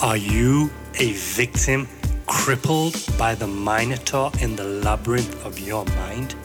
[0.00, 0.70] Are you
[1.00, 1.88] a victim
[2.26, 6.36] crippled by the Minotaur in the labyrinth of your mind?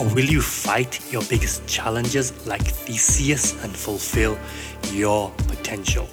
[0.00, 4.36] Or will you fight your biggest challenges like Theseus and fulfill
[4.90, 6.08] your potential?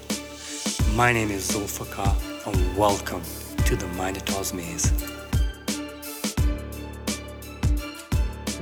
[0.94, 3.24] My name is Zulfaqar, and welcome
[3.66, 4.94] to the Minotaur's Maze.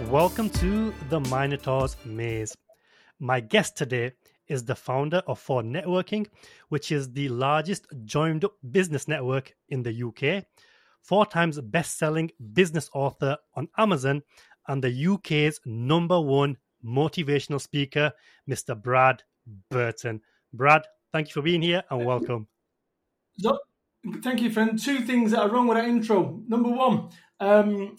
[0.09, 2.55] Welcome to the Minotaur's Maze.
[3.19, 4.13] My guest today
[4.51, 6.27] is the founder of 4Networking,
[6.69, 10.43] which is the largest joined up business network in the UK,
[11.01, 14.21] four times best selling business author on Amazon,
[14.67, 18.11] and the UK's number one motivational speaker,
[18.49, 18.79] Mr.
[18.79, 19.23] Brad
[19.69, 20.21] Burton.
[20.53, 22.47] Brad, thank you for being here and welcome.
[24.21, 24.77] Thank you, friend.
[24.77, 26.41] Two things that are wrong with that intro.
[26.47, 27.95] Number one, um,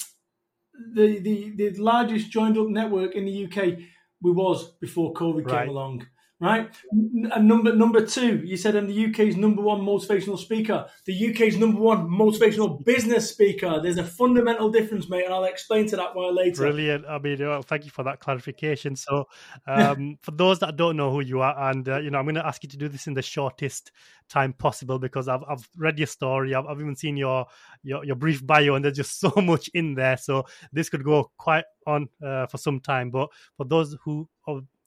[0.94, 3.78] the, the the largest joined up network in the UK
[4.22, 5.60] we was before COVID right.
[5.60, 6.06] came along
[6.42, 6.70] right?
[6.90, 11.56] And number number two, you said I'm the UK's number one motivational speaker, the UK's
[11.56, 13.80] number one motivational business speaker.
[13.80, 16.62] There's a fundamental difference, mate, and I'll explain to that while later.
[16.62, 17.06] Brilliant.
[17.06, 18.96] I mean, well, thank you for that clarification.
[18.96, 19.28] So,
[19.66, 22.34] um, for those that don't know who you are, and uh, you know, I'm going
[22.34, 23.92] to ask you to do this in the shortest
[24.28, 27.46] time possible because I've I've read your story, I've, I've even seen your,
[27.84, 30.16] your your brief bio, and there's just so much in there.
[30.16, 33.10] So this could go quite on uh, for some time.
[33.10, 34.28] But for those who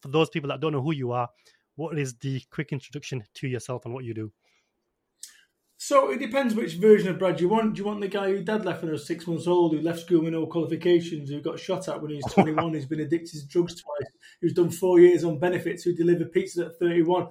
[0.06, 1.30] for those people that don't know who you are,
[1.76, 4.32] what is the quick introduction to yourself and what you do?
[5.78, 7.74] So it depends which version of Brad you want.
[7.74, 9.82] Do you want the guy who dad left when he was six months old, who
[9.82, 13.02] left school with no qualifications, who got shot at when he was 21, who's been
[13.02, 14.10] addicted to drugs twice,
[14.42, 17.28] who's done four years on benefits, who delivered pizzas at 31?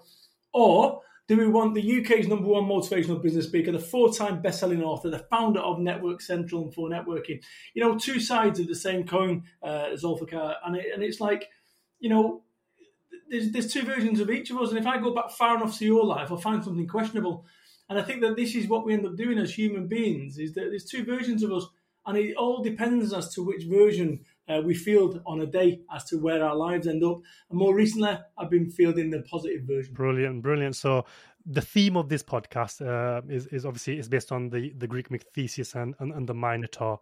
[0.52, 5.08] Or do we want the UK's number one motivational business speaker, the four-time best-selling author,
[5.08, 7.42] the founder of Network Central and 4Networking?
[7.72, 11.48] You know, two sides of the same coin, uh, Zulfaqar, and it, and it's like,
[11.98, 12.43] you know,
[13.28, 15.78] there's there's two versions of each of us, and if I go back far enough
[15.78, 17.46] to your life, I'll find something questionable.
[17.88, 20.54] And I think that this is what we end up doing as human beings: is
[20.54, 21.66] that there's two versions of us,
[22.06, 26.04] and it all depends as to which version uh, we field on a day as
[26.04, 27.20] to where our lives end up.
[27.50, 29.94] And more recently, I've been fielding the positive version.
[29.94, 30.76] Brilliant, brilliant.
[30.76, 31.06] So
[31.46, 35.10] the theme of this podcast uh, is, is obviously is based on the the Greek
[35.10, 37.00] myth Theseus and, and, and the Minotaur.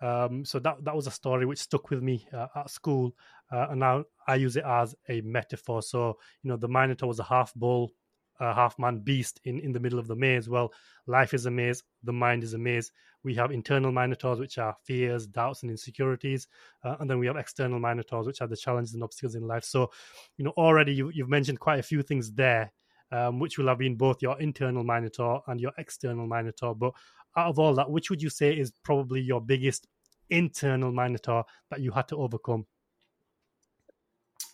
[0.00, 3.14] Um, so that that was a story which stuck with me uh, at school,
[3.54, 5.82] uh, and now I use it as a metaphor.
[5.82, 7.92] So you know, the Minotaur was a half bull,
[8.40, 10.48] a half man beast in in the middle of the maze.
[10.48, 10.72] Well,
[11.06, 11.82] life is a maze.
[12.02, 12.90] The mind is a maze.
[13.22, 16.48] We have internal Minotaurs, which are fears, doubts, and insecurities,
[16.82, 19.64] uh, and then we have external Minotaurs, which are the challenges and obstacles in life.
[19.64, 19.90] So,
[20.36, 22.72] you know, already you, you've mentioned quite a few things there.
[23.12, 26.74] Um, which will have been both your internal Minotaur and your external Minotaur.
[26.74, 26.94] But
[27.36, 29.86] out of all that, which would you say is probably your biggest
[30.30, 32.66] internal Minotaur that you had to overcome?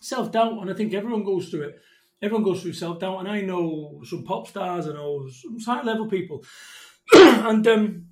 [0.00, 1.80] Self doubt, and I think everyone goes through it.
[2.22, 5.82] Everyone goes through self doubt, and I know some pop stars, I know some high
[5.82, 6.44] level people,
[7.14, 8.06] and um,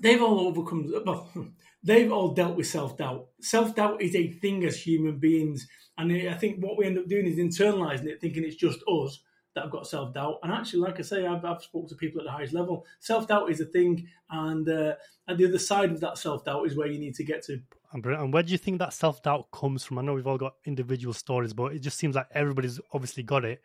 [0.00, 0.92] they've all overcome.
[1.04, 1.30] Well,
[1.82, 3.28] they've all dealt with self doubt.
[3.40, 7.08] Self doubt is a thing as human beings, and I think what we end up
[7.08, 9.20] doing is internalizing it, thinking it's just us
[9.54, 10.38] that have got self doubt.
[10.42, 12.86] And actually, like I say, I've, I've spoken to people at the highest level.
[13.00, 14.94] Self doubt is a thing, and uh,
[15.26, 17.60] and the other side of that self doubt is where you need to get to.
[17.92, 19.98] And where do you think that self doubt comes from?
[19.98, 23.44] I know we've all got individual stories, but it just seems like everybody's obviously got
[23.44, 23.62] it.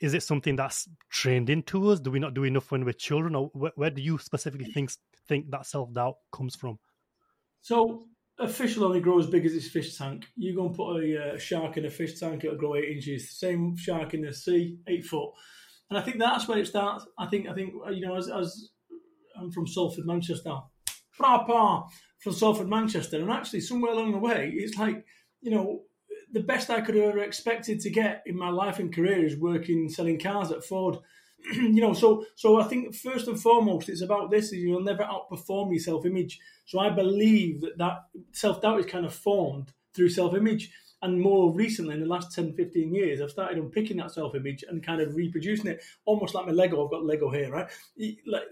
[0.00, 2.00] Is it something that's trained into us?
[2.00, 4.90] Do we not do enough when we're children, or where, where do you specifically think
[5.28, 6.78] think that self doubt comes from?
[7.60, 8.06] So
[8.38, 10.26] a fish will only grow as big as its fish tank.
[10.36, 13.38] You go and put a uh, shark in a fish tank, it'll grow eight inches.
[13.38, 15.30] Same shark in the sea, eight foot.
[15.88, 17.06] And I think that's where it starts.
[17.18, 18.70] I think, I think you know, as, as
[19.38, 20.56] I'm from Salford, Manchester,
[22.24, 25.04] from Salford, Manchester, and actually somewhere along the way, it's like,
[25.42, 25.82] you know,
[26.32, 29.36] the best I could have ever expected to get in my life and career is
[29.36, 30.96] working selling cars at Ford.
[31.52, 35.02] you know, so so I think first and foremost, it's about this: is you'll never
[35.02, 36.40] outperform your self image.
[36.64, 40.72] So I believe that that self doubt is kind of formed through self image.
[41.04, 44.64] And more recently, in the last 10, 15 years, I've started unpicking that self image
[44.66, 46.82] and kind of reproducing it almost like my Lego.
[46.82, 47.68] I've got Lego here, right?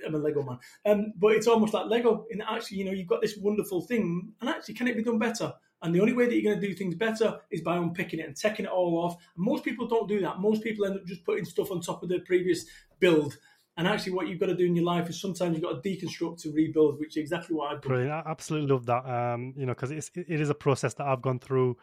[0.06, 0.58] I'm a Lego man.
[0.84, 2.26] Um, but it's almost like Lego.
[2.30, 4.34] And actually, you know, you've got this wonderful thing.
[4.42, 5.50] And actually, can it be done better?
[5.80, 8.26] And the only way that you're going to do things better is by unpicking it
[8.26, 9.16] and taking it all off.
[9.34, 10.38] And most people don't do that.
[10.38, 12.66] Most people end up just putting stuff on top of their previous
[13.00, 13.38] build.
[13.78, 15.88] And actually, what you've got to do in your life is sometimes you've got to
[15.88, 17.88] deconstruct to rebuild, which is exactly what I've done.
[17.88, 18.12] Brilliant.
[18.12, 19.06] I absolutely love that.
[19.06, 21.78] Um, you know, because it is a process that I've gone through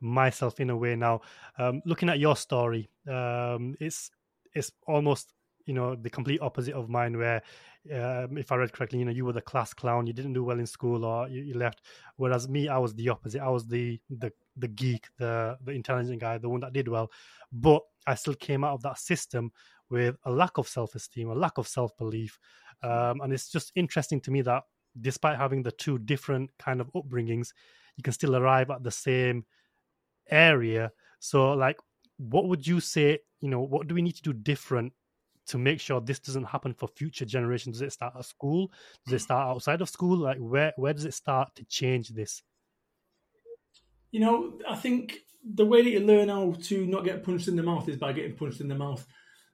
[0.00, 1.20] myself in a way now.
[1.58, 4.10] Um, looking at your story, um, it's
[4.54, 5.32] it's almost
[5.66, 7.42] you know the complete opposite of mine where
[7.94, 10.42] um, if i read correctly you know you were the class clown you didn't do
[10.42, 11.82] well in school or you, you, left
[12.16, 13.40] whereas me i was the opposite.
[13.40, 17.10] I was the the the geek the the intelligent guy the one that did well.
[17.52, 19.52] But i still came out of that system
[19.90, 22.38] with a lack of self-esteem, a lack of self-belief,
[22.82, 24.62] um, and it's just interesting to me that
[25.00, 27.52] despite having the two different kind of upbringings,
[27.96, 29.44] you can still arrive at the same
[30.30, 30.92] area.
[31.18, 31.78] So, like,
[32.18, 33.20] what would you say?
[33.40, 34.92] You know, what do we need to do different
[35.46, 37.78] to make sure this doesn't happen for future generations?
[37.78, 38.70] Does it start at school?
[39.06, 40.16] Does it start outside of school?
[40.16, 42.42] Like, where where does it start to change this?
[44.10, 47.56] You know, I think the way that you learn how to not get punched in
[47.56, 49.06] the mouth is by getting punched in the mouth.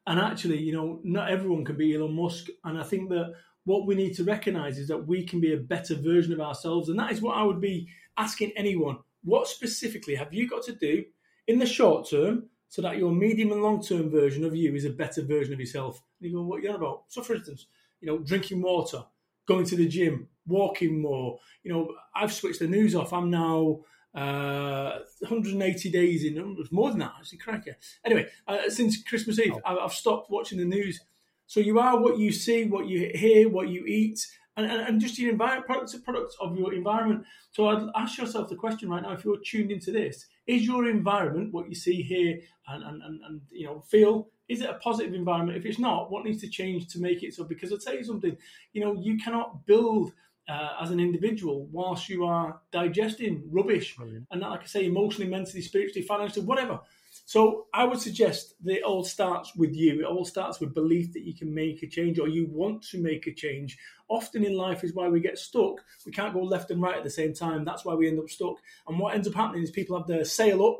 [0.06, 2.46] And actually, you know, not everyone can be Elon Musk.
[2.64, 3.34] And I think that
[3.64, 6.88] what we need to recognize is that we can be a better version of ourselves.
[6.88, 8.98] And that is what I would be asking anyone.
[9.26, 11.04] What specifically have you got to do
[11.48, 14.84] in the short term so that your medium and long term version of you is
[14.84, 16.00] a better version of yourself?
[16.20, 17.02] And you go, what are you on about?
[17.08, 17.66] So, for instance,
[18.00, 19.04] you know, drinking water,
[19.48, 21.40] going to the gym, walking more.
[21.64, 23.12] You know, I've switched the news off.
[23.12, 23.80] I'm now
[24.14, 27.76] uh, 180 days in, more than that, actually, cracker.
[28.04, 29.78] Anyway, uh, since Christmas Eve, oh.
[29.84, 31.00] I've stopped watching the news.
[31.48, 34.24] So you are what you see, what you hear, what you eat,
[34.56, 37.24] and, and, and just your environment, products products of your environment.
[37.52, 40.88] So I'd ask yourself the question right now, if you're tuned into this, is your
[40.88, 44.74] environment, what you see, here and, and, and, and you know, feel, is it a
[44.74, 45.58] positive environment?
[45.58, 47.44] If it's not, what needs to change to make it so?
[47.44, 48.36] Because I'll tell you something,
[48.72, 50.12] you know, you cannot build–
[50.48, 54.26] uh, as an individual whilst you are digesting rubbish Brilliant.
[54.30, 56.80] and that, like I say, emotionally, mentally, spiritually, financially, whatever.
[57.26, 60.00] So I would suggest that it all starts with you.
[60.00, 63.02] It all starts with belief that you can make a change or you want to
[63.02, 63.76] make a change.
[64.08, 65.84] Often in life is why we get stuck.
[66.06, 67.64] We can't go left and right at the same time.
[67.64, 68.56] That's why we end up stuck.
[68.88, 70.78] And what ends up happening is people have their sail up,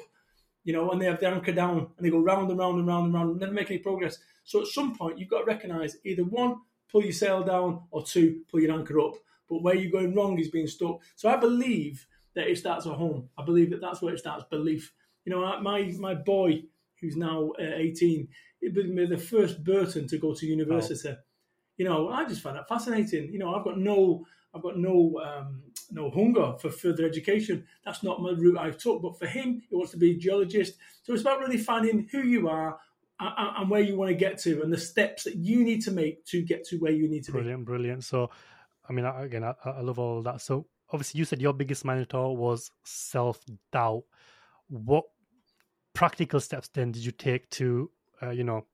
[0.64, 2.86] you know, and they have their anchor down and they go round and round and
[2.86, 4.18] round and round, and never make any progress.
[4.44, 6.60] So at some point, you've got to recognize either one,
[6.90, 9.16] pull your sail down, or two, pull your anchor up
[9.48, 11.00] but where you're going wrong is being stuck.
[11.14, 13.28] So I believe that it starts at home.
[13.38, 14.44] I believe that that's where it starts.
[14.50, 14.92] Belief.
[15.26, 16.62] You know, my my boy
[17.00, 18.26] who's now uh, 18,
[18.62, 21.14] it was the first Burton to go to university.
[21.76, 23.30] You know, I just find that fascinating.
[23.30, 24.24] You know, I've got no,
[24.54, 27.66] I've got no, um, no hunger for further education.
[27.84, 29.02] That's not my route I took.
[29.02, 30.78] But for him, he wants to be a geologist.
[31.02, 32.78] So it's about really finding who you are,
[33.20, 36.24] and where you want to get to and the steps that you need to make
[36.26, 37.64] to get to where you need to brilliant, be.
[37.64, 38.04] Brilliant, brilliant.
[38.04, 38.30] So
[38.88, 40.40] I mean, again, I, I love all that.
[40.40, 43.40] So obviously, you said your biggest Minotaur was self
[43.72, 44.04] doubt.
[44.68, 45.04] What
[45.96, 47.90] practical steps then did you take to,
[48.22, 48.66] uh, you know,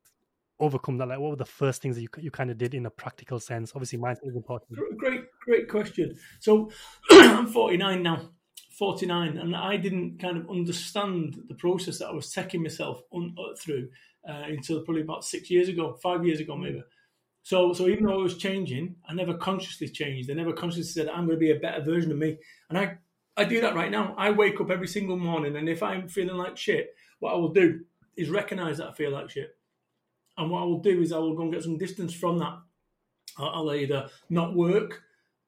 [0.58, 1.06] overcome that?
[1.06, 3.38] Like, what were the first things that you you kind of did in a practical
[3.38, 3.72] sense?
[3.74, 4.78] Obviously, mindset is important.
[4.98, 6.16] Great, great question.
[6.40, 6.70] So
[7.10, 8.30] I'm 49 now.
[8.78, 13.34] 49 and I didn't kind of understand the process that I was taking myself on,
[13.38, 13.88] uh, through
[14.28, 16.82] uh, until probably about six years ago, five years ago maybe.
[17.42, 20.30] So, so even though I was changing, I never consciously changed.
[20.30, 22.38] I never consciously said I'm going to be a better version of me.
[22.70, 22.98] And I,
[23.36, 24.14] I do that right now.
[24.16, 27.52] I wake up every single morning, and if I'm feeling like shit, what I will
[27.52, 27.80] do
[28.16, 29.56] is recognize that I feel like shit.
[30.36, 32.58] And what I will do is I will go and get some distance from that.
[33.38, 35.02] I'll either not work,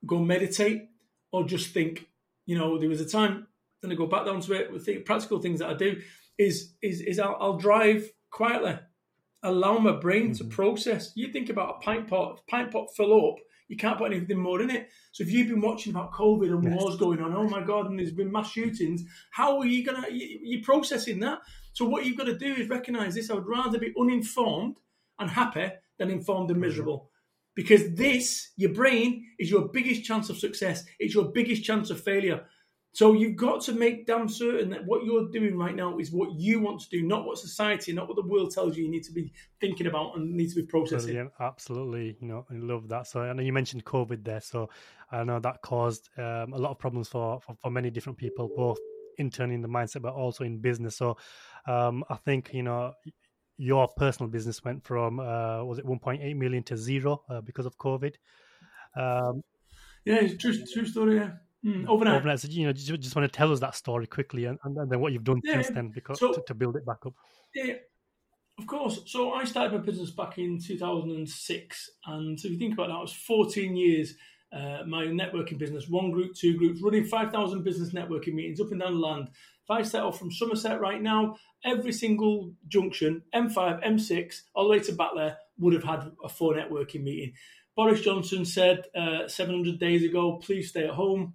[0.07, 0.89] go meditate,
[1.33, 2.07] or just think.
[2.47, 3.49] You know, there was a time,
[3.83, 4.73] and I go back down to it.
[4.73, 6.01] With the practical things that I do
[6.39, 8.79] is is is I'll, I'll drive quietly
[9.45, 10.49] allow my brain mm-hmm.
[10.49, 11.13] to process.
[11.15, 13.37] You think about a pint pot, pint pot fill up,
[13.69, 14.89] you can't put anything more in it.
[15.13, 17.99] So if you've been watching about COVID and wars going on, oh my God, and
[17.99, 21.41] there's been mass shootings, how are you gonna you, you're processing that?
[21.75, 23.31] So what you've got to do is recognize this.
[23.31, 24.79] I would rather be uninformed
[25.19, 27.11] and happy than informed and miserable.
[27.55, 30.85] Because this, your brain, is your biggest chance of success.
[30.99, 32.45] It's your biggest chance of failure.
[32.93, 36.33] So you've got to make damn certain that what you're doing right now is what
[36.39, 39.03] you want to do, not what society, not what the world tells you you need
[39.05, 41.07] to be thinking about and need to be processing.
[41.07, 41.33] Brilliant.
[41.41, 43.09] Absolutely, you know, I love that.
[43.09, 44.71] So I know you mentioned COVID there, so
[45.11, 48.49] I know that caused um, a lot of problems for, for, for many different people,
[48.57, 48.79] both
[49.19, 50.97] internally in the mindset, but also in business.
[50.97, 51.17] So
[51.67, 52.93] um, I think you know
[53.57, 57.79] your personal business went from uh, was it 1.8 million to zero uh, because of
[57.79, 58.15] COVID.
[58.97, 59.43] Um,
[60.05, 61.17] yeah, it's true, true story.
[61.17, 61.31] Yeah.
[61.65, 62.17] Mm, overnight.
[62.17, 62.41] overnight.
[62.41, 65.01] So, you know, just, just want to tell us that story quickly and, and then
[65.01, 67.15] what you've done yeah, since then because so, to, to, build it back up.
[67.55, 67.75] Yeah,
[68.59, 69.01] of course.
[69.07, 71.91] So I started my business back in 2006.
[72.07, 74.15] And so if you think about that, it was 14 years.
[74.55, 78.81] Uh, my networking business, one group, two groups, running 5,000 business networking meetings up and
[78.81, 79.29] down the land.
[79.65, 84.71] If I set off from Somerset right now, every single junction, M5, M6, all the
[84.71, 87.33] way to Batley, would have had a 4Networking meeting.
[87.75, 91.35] Boris Johnson said uh, 700 days ago, please stay at home.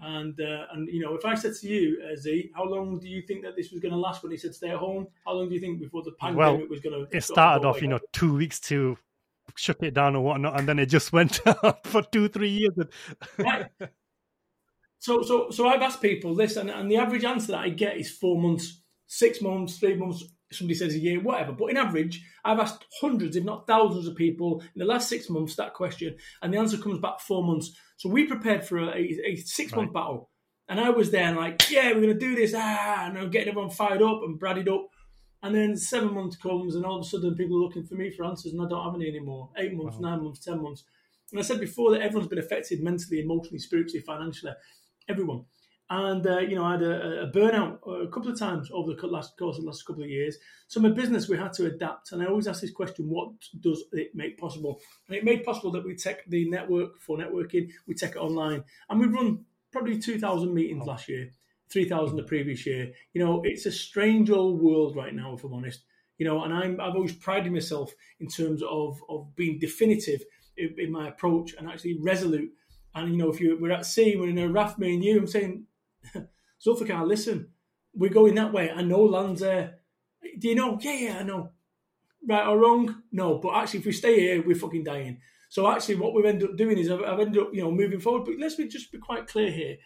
[0.00, 3.08] And uh, and you know, if I said to you, uh, Z, how long do
[3.08, 4.22] you think that this was going to last?
[4.22, 6.68] When he said stay at home, how long do you think before the pandemic well,
[6.68, 7.16] was going to?
[7.16, 8.96] It started off, you know, two weeks to
[9.58, 11.40] shut it down or whatnot, and then it just went
[11.84, 12.74] for two, three years.
[13.38, 13.66] right.
[15.00, 17.96] So, so, so I've asked people this, and, and the average answer that I get
[17.96, 20.24] is four months, six months, three months.
[20.50, 21.52] somebody says a year, whatever.
[21.52, 25.30] But in average, I've asked hundreds, if not thousands, of people in the last six
[25.30, 27.70] months that question, and the answer comes back four months.
[27.96, 29.94] So we prepared for a, a six month right.
[29.94, 30.30] battle.
[30.68, 32.52] And I was there and like, yeah, we're going to do this.
[32.54, 34.88] Ah, and I'm getting everyone fired up and braddied up.
[35.42, 38.10] And then seven months comes, and all of a sudden people are looking for me
[38.10, 39.50] for answers, and I don't have any anymore.
[39.56, 40.10] Eight months, wow.
[40.10, 40.84] nine months, ten months.
[41.30, 44.52] And I said before that everyone's been affected mentally, emotionally, spiritually, financially,
[45.08, 45.44] everyone.
[45.90, 49.06] And uh, you know, I had a, a, burnout a couple of times over the
[49.06, 50.36] last course of the last couple of years.
[50.66, 53.30] So my business, we had to adapt, and I always ask this question: What
[53.60, 54.80] does it make possible?
[55.06, 59.00] And it made possible that we take the network 4Networking, we take it online, and
[59.00, 60.90] we run probably two thousand meetings oh.
[60.90, 61.30] last year,
[61.70, 62.92] three thousand the previous year.
[63.12, 65.82] You know, it's a strange old world right now, if I'm honest.
[66.18, 70.22] You know, and I'm I've always prided myself in terms of of being definitive
[70.56, 72.50] in, in my approach and actually resolute.
[72.94, 75.18] And you know, if you we're at sea, we're in a raft, me and you,
[75.18, 75.66] I'm saying
[76.66, 77.50] Zulfaqar, listen,
[77.94, 78.70] we're going that way.
[78.70, 79.78] I know land's there.
[80.38, 80.78] Do you know?
[80.80, 81.50] Yeah, yeah, I know.
[82.26, 83.02] Right or wrong?
[83.12, 83.38] No.
[83.38, 85.20] But actually, if we stay here, we're fucking dying.
[85.50, 88.00] So actually, what we've ended up doing is I've, I've ended up, you know, moving
[88.00, 88.24] forward.
[88.24, 89.76] But let's be, just be quite clear here.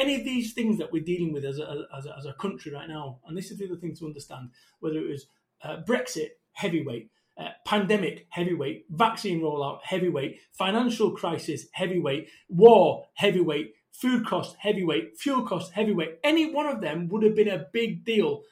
[0.00, 2.72] Any of these things that we're dealing with as a, as a, as a country
[2.72, 4.48] right now, and this is the other thing to understand,
[4.80, 5.26] whether it was
[5.62, 14.26] uh, Brexit, heavyweight, uh, pandemic, heavyweight, vaccine rollout, heavyweight, financial crisis, heavyweight, war, heavyweight, food
[14.26, 16.18] cost heavyweight, fuel cost heavyweight.
[16.24, 18.42] Any one of them would have been a big deal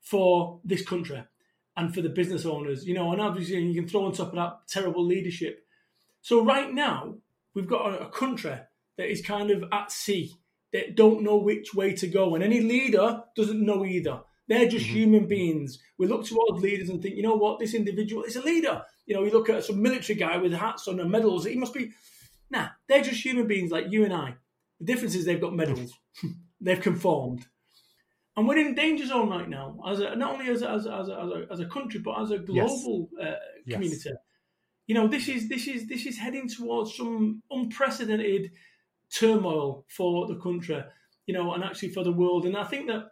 [0.00, 1.22] for this country
[1.76, 3.12] and for the business owners, you know.
[3.12, 5.64] And obviously, you can throw on top of that terrible leadership.
[6.20, 7.14] So right now,
[7.54, 8.56] we've got a, a country
[8.96, 10.34] that is kind of at sea,
[10.72, 14.20] that don't know which way to go, and any leader doesn't know either.
[14.48, 14.96] They're just mm-hmm.
[14.96, 15.78] human beings.
[15.96, 18.82] We look towards leaders and think, you know what, this individual is a leader.
[19.06, 21.44] You know, you look at some military guy with hats on and medals.
[21.44, 21.92] He must be.
[22.50, 24.34] Nah, they're just human beings like you and I.
[24.80, 25.92] The difference is they've got medals.
[26.60, 27.46] they've conformed.
[28.36, 30.94] And we're in danger zone right now, as a, not only as a, as, a,
[30.94, 33.28] as, a, as a country, but as a global yes.
[33.28, 33.36] Uh,
[33.70, 34.02] community.
[34.06, 34.16] Yes.
[34.86, 38.50] You know, this is this is this is heading towards some unprecedented
[39.12, 40.82] turmoil for the country.
[41.26, 42.44] You know, and actually for the world.
[42.44, 43.10] And I think that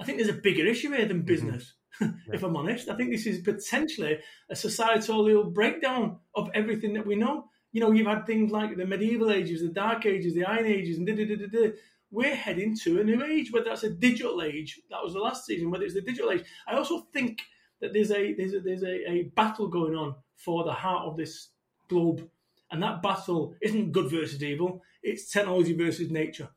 [0.00, 1.26] I think there's a bigger issue here than mm-hmm.
[1.26, 1.74] business.
[2.00, 2.32] Mm-hmm.
[2.34, 4.18] if I'm honest, I think this is potentially
[4.50, 7.46] a societal breakdown of everything that we know.
[7.72, 10.98] You know, you've had things like the medieval ages, the dark ages, the iron ages,
[10.98, 11.72] and da da da da da.
[12.10, 15.46] We're heading to a new age, whether that's a digital age, that was the last
[15.46, 16.44] season, whether it's the digital age.
[16.68, 17.40] I also think
[17.80, 21.16] that there's a there's a, there's a, a battle going on for the heart of
[21.16, 21.48] this
[21.88, 22.28] globe,
[22.70, 26.48] and that battle isn't good versus evil; it's technology versus nature.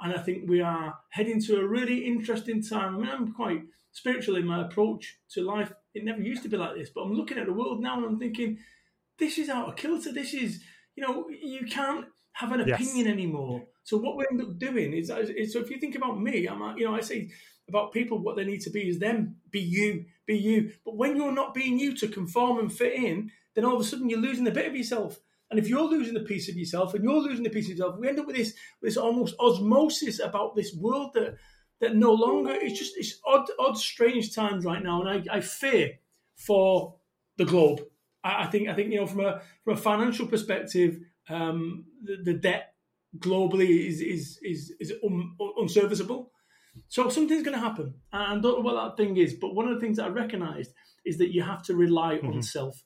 [0.00, 2.96] And I think we are heading to a really interesting time.
[2.96, 5.72] I mean, I'm quite spiritual in my approach to life.
[5.94, 8.04] It never used to be like this, but I'm looking at the world now and
[8.04, 8.58] I'm thinking
[9.18, 10.12] this is out of kilter.
[10.12, 10.62] This is,
[10.96, 13.12] you know, you can't have an opinion yes.
[13.12, 13.62] anymore.
[13.84, 16.76] So what we end up doing is, is, so if you think about me, I'm,
[16.76, 17.30] you know, I say
[17.68, 20.72] about people what they need to be is them, be you, be you.
[20.84, 23.84] But when you're not being you to conform and fit in, then all of a
[23.84, 25.20] sudden you're losing a bit of yourself.
[25.50, 27.98] And if you're losing a piece of yourself and you're losing a piece of yourself,
[27.98, 31.36] we end up with this this almost osmosis about this world that
[31.80, 35.40] that no longer it's just it's odd, odd, strange times right now, and I, I
[35.40, 35.92] fear
[36.36, 36.96] for
[37.36, 37.82] the globe.
[38.22, 40.98] I, I think I think you know from a from a financial perspective,
[41.28, 42.74] um, the, the, debt
[43.18, 46.30] globally is is is is un, unserviceable.
[46.88, 47.94] So something's going to happen.
[48.12, 50.08] And I don't know what that thing is, but one of the things that I
[50.08, 50.72] recognised
[51.04, 52.28] is that you have to rely mm-hmm.
[52.28, 52.82] on self.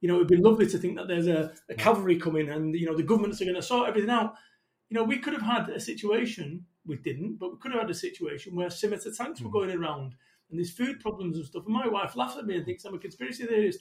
[0.00, 2.86] You know, it'd be lovely to think that there's a, a cavalry coming and you
[2.86, 4.34] know the governments are going to sort everything out.
[4.90, 6.64] You know, we could have had a situation.
[6.86, 9.52] We didn't, but we could have had a situation where scimitar tanks were hmm.
[9.52, 10.14] going around
[10.50, 11.64] and there's food problems and stuff.
[11.66, 13.80] And my wife laughs at me and thinks I'm a conspiracy theorist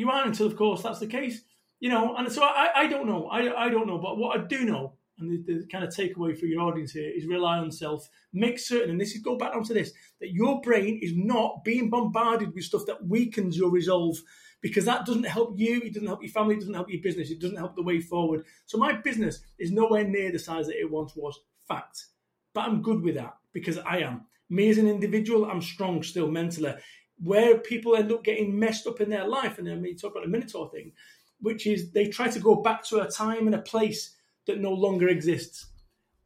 [0.00, 1.42] you are until, of course, that's the case.
[1.78, 3.28] You know, and so I, I don't know.
[3.28, 3.98] I, I don't know.
[3.98, 7.10] But what I do know, and the, the kind of takeaway for your audience here
[7.10, 8.08] is rely on self.
[8.32, 11.88] Make certain, and this is go back onto this, that your brain is not being
[11.88, 14.18] bombarded with stuff that weakens your resolve
[14.60, 17.30] because that doesn't help you, it doesn't help your family, it doesn't help your business,
[17.30, 18.44] it doesn't help the way forward.
[18.66, 21.38] So my business is nowhere near the size that it once was.
[21.66, 22.06] Fact.
[22.52, 24.26] But I'm good with that because I am.
[24.48, 26.74] Me as an individual, I'm strong still mentally
[27.22, 30.24] where people end up getting messed up in their life, and then we talk about
[30.24, 30.92] the Minotaur thing,
[31.40, 34.72] which is they try to go back to a time and a place that no
[34.72, 35.66] longer exists.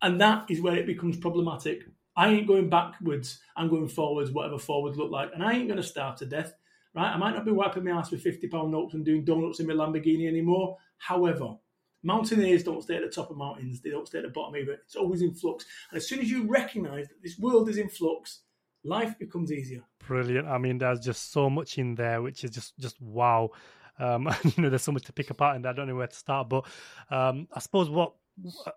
[0.00, 1.82] And that is where it becomes problematic.
[2.16, 5.30] I ain't going backwards, I'm going forwards, whatever forwards look like.
[5.34, 6.54] And I ain't going to starve to death,
[6.94, 7.12] right?
[7.12, 9.74] I might not be wiping my ass with £50 notes and doing donuts in my
[9.74, 10.76] Lamborghini anymore.
[10.98, 11.56] However,
[12.02, 14.72] mountaineers don't stay at the top of mountains, they don't stay at the bottom either.
[14.72, 15.64] It's always in flux.
[15.90, 18.42] And as soon as you recognize that this world is in flux,
[18.84, 19.82] life becomes easier.
[20.06, 20.46] Brilliant.
[20.46, 23.50] I mean, there's just so much in there, which is just just wow.
[23.98, 26.16] Um, you know, there's so much to pick apart, and I don't know where to
[26.16, 26.48] start.
[26.48, 26.66] But
[27.10, 28.14] um, I suppose what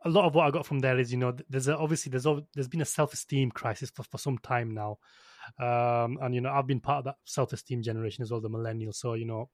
[0.05, 2.27] a lot of what I got from there is, you know, there's a, obviously there's
[2.53, 4.99] there's been a self esteem crisis for, for some time now.
[5.59, 8.95] Um, and you know, I've been part of that self-esteem generation as well, the millennials.
[8.95, 9.49] So you know,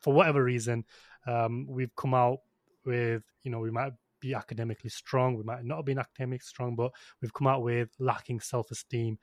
[0.00, 0.84] for whatever reason,
[1.26, 2.38] um, we've come out
[2.84, 6.74] with you know we might be academically strong, we might not have been academically strong,
[6.74, 9.18] but we've come out with lacking self-esteem.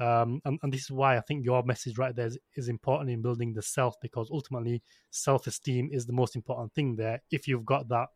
[0.00, 3.10] Um, and, and, this is why I think your message right there is, is, important
[3.10, 7.22] in building the self because ultimately self esteem is the most important thing there.
[7.30, 8.08] If you've got that,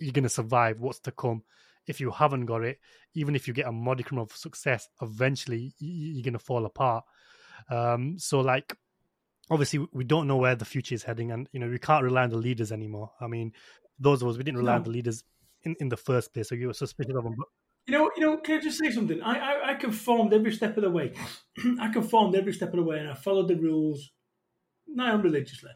[0.00, 1.42] you're going to survive what's to come.
[1.86, 2.78] If you haven't got it,
[3.14, 7.04] even if you get a modicum of success, eventually you're going to fall apart.
[7.70, 8.76] Um, so, like,
[9.50, 12.24] obviously, we don't know where the future is heading, and you know we can't rely
[12.24, 13.12] on the leaders anymore.
[13.20, 13.52] I mean,
[13.98, 14.78] those of us we didn't rely no.
[14.78, 15.24] on the leaders
[15.62, 17.34] in, in the first place, so you were suspicious of them.
[17.36, 17.48] But
[17.86, 18.36] you know, you know.
[18.38, 19.22] Can I just say something?
[19.22, 21.12] I, I, I conformed every step of the way.
[21.80, 24.10] I conformed every step of the way, and I followed the rules,
[24.86, 25.70] not religiously.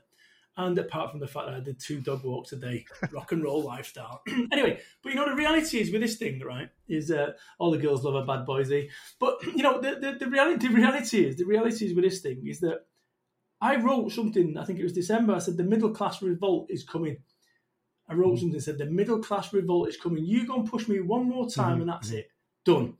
[0.56, 3.42] And apart from the fact that I did two dog walks a day, rock and
[3.42, 4.22] roll lifestyle.
[4.52, 6.68] anyway, but you know the reality is with this thing, right?
[6.88, 8.84] Is uh, all the girls love a bad boys, eh?
[9.18, 12.20] But you know the, the, the reality the reality is the reality is with this
[12.20, 12.80] thing is that
[13.60, 14.56] I wrote something.
[14.58, 15.34] I think it was December.
[15.34, 17.18] I said the middle class revolt is coming.
[18.10, 18.40] I wrote mm-hmm.
[18.40, 20.24] something said, The middle class revolt is coming.
[20.24, 21.80] You go and push me one more time, mm-hmm.
[21.82, 22.18] and that's mm-hmm.
[22.18, 22.30] it.
[22.64, 22.94] Done.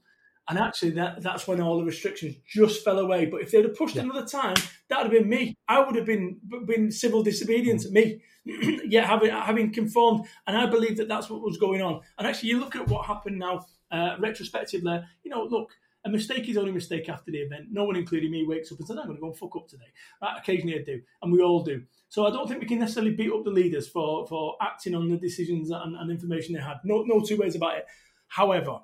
[0.50, 3.26] And actually, that that's when all the restrictions just fell away.
[3.26, 4.02] But if they'd have pushed yeah.
[4.02, 4.56] another time,
[4.88, 5.54] that would have been me.
[5.68, 7.94] I would have been been civil disobedience, mm-hmm.
[7.94, 8.80] me.
[8.88, 12.00] yeah, having having conformed, and I believe that that's what was going on.
[12.18, 15.00] And actually, you look at what happened now, uh, retrospectively.
[15.22, 15.70] You know, look,
[16.04, 17.66] a mistake is only a mistake after the event.
[17.70, 19.68] No one, including me, wakes up and says, I'm going to go and fuck up
[19.68, 19.84] today.
[20.20, 20.36] Right?
[20.38, 21.82] Occasionally I do, and we all do.
[22.08, 25.08] So I don't think we can necessarily beat up the leaders for, for acting on
[25.08, 26.78] the decisions and, and information they had.
[26.82, 27.86] No, no two ways about it.
[28.26, 28.80] However,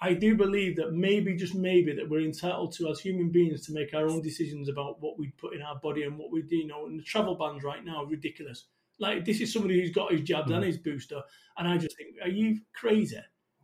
[0.00, 3.72] I do believe that maybe, just maybe, that we're entitled to, as human beings, to
[3.72, 6.56] make our own decisions about what we put in our body and what we do.
[6.56, 8.66] You know, and the travel bans right now are ridiculous.
[9.00, 10.54] Like, this is somebody who's got his jab mm.
[10.54, 11.20] and his booster.
[11.56, 13.18] And I just think, are you crazy?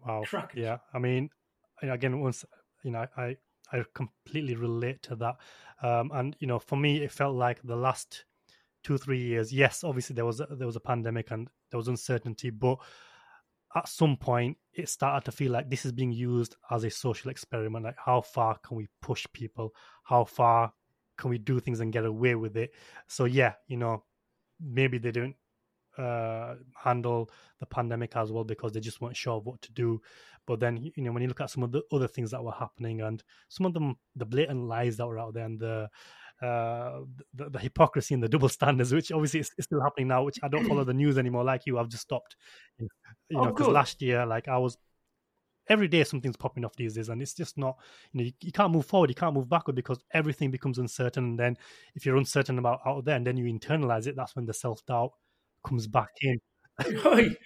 [0.04, 0.22] Wow.
[0.26, 0.60] Crackers.
[0.60, 0.78] Yeah.
[0.92, 1.30] I mean,
[1.82, 2.44] again, once
[2.84, 3.36] you know, I
[3.72, 5.36] I completely relate to that.
[5.82, 8.24] Um, and you know, for me, it felt like the last
[8.82, 9.52] two three years.
[9.52, 12.78] Yes, obviously there was a, there was a pandemic and there was uncertainty, but
[13.74, 17.30] at some point it started to feel like this is being used as a social
[17.30, 17.84] experiment.
[17.84, 19.74] Like, how far can we push people?
[20.04, 20.72] How far
[21.16, 22.72] can we do things and get away with it?
[23.06, 24.04] So yeah, you know,
[24.60, 25.36] maybe they didn't
[25.98, 30.00] uh, handle the pandemic as well because they just weren't sure of what to do.
[30.46, 32.52] But then, you know, when you look at some of the other things that were
[32.52, 35.88] happening and some of them, the blatant lies that were out there and the
[36.42, 37.00] uh,
[37.34, 40.24] the, the, hypocrisy and the double standards, which obviously is, is, still happening now.
[40.24, 41.78] Which I don't follow the news anymore, like you.
[41.78, 42.36] I've just stopped.
[42.78, 42.88] You
[43.30, 44.76] know, because oh, last year, like I was
[45.68, 47.78] every day something's popping off these days and it's just not
[48.12, 51.24] you know you, you, can't move forward you can't move backward because everything becomes uncertain
[51.24, 51.56] and then
[51.94, 55.10] if you're uncertain about out there and then you internalize it that's when the self-doubt
[55.64, 56.38] comes back in.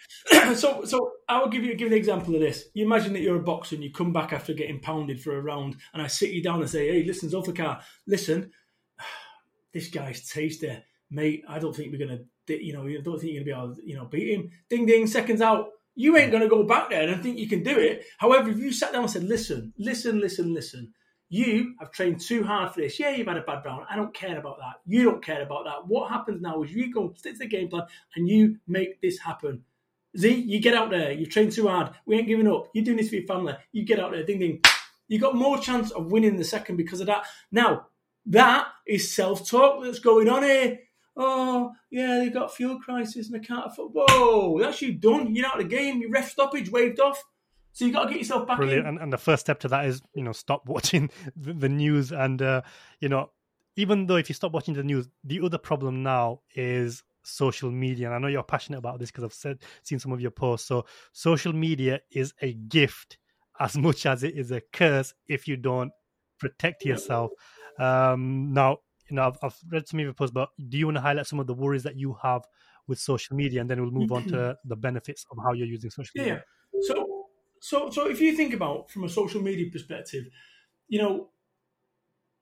[0.55, 2.65] so, so I will give you give an example of this.
[2.75, 5.41] You imagine that you're a boxer and you come back after getting pounded for a
[5.41, 8.51] round, and I sit you down and say, "Hey, listen, Zulfaqar, listen,
[9.79, 10.77] this guy's tasty,
[11.11, 11.45] mate.
[11.49, 13.89] I don't think we're gonna, you know, I don't think you're gonna be able, to,
[13.89, 14.51] you know, beat him.
[14.69, 15.71] Ding, ding, seconds out.
[15.95, 18.05] You ain't gonna go back there, and think you can do it.
[18.19, 20.93] However, if you sat down and said, "Listen, listen, listen, listen,"
[21.31, 22.99] You have trained too hard for this.
[22.99, 23.85] Yeah, you've had a bad round.
[23.91, 24.81] I don't care about that.
[24.87, 25.87] You don't care about that.
[25.87, 27.85] What happens now is you go stick to the game plan
[28.17, 29.63] and you make this happen.
[30.17, 31.13] Z, you get out there.
[31.13, 31.91] You've trained too hard.
[32.07, 32.69] We ain't giving up.
[32.73, 33.55] You're doing this for your family.
[33.73, 34.25] You get out there.
[34.25, 34.63] Ding ding.
[35.09, 37.27] You got more chance of winning the second because of that.
[37.53, 37.89] Now,
[38.27, 40.79] that is self-talk that's going on here.
[41.17, 43.93] Oh, yeah, they've got fuel crisis and they can't afford.
[43.93, 45.35] Whoa, that's you done.
[45.35, 46.01] You're out of the game.
[46.01, 47.23] Your ref stoppage waved off.
[47.73, 48.83] So you got to get yourself back Brilliant.
[48.83, 48.87] in.
[48.89, 52.13] And, and, the first step to that is, you know, stop watching the, the news.
[52.13, 52.63] And, uh,
[53.01, 53.31] you know,
[53.77, 58.07] even though if you stop watching the news, the other problem now is social media.
[58.07, 60.67] And I know you're passionate about this because I've said, seen some of your posts.
[60.67, 63.19] So social media is a gift
[63.61, 65.93] as much as it is a curse if you don't
[66.39, 67.33] protect yourself.
[67.79, 70.97] Um, now, you know, I've, I've read some of your posts, but do you want
[70.97, 72.43] to highlight some of the worries that you have
[72.87, 75.91] with social media, and then we'll move on to the benefits of how you're using
[75.91, 76.43] social media.
[76.73, 76.81] Yeah.
[76.83, 77.19] So
[77.61, 80.27] so, so if you think about from a social media perspective,
[80.89, 81.29] you know,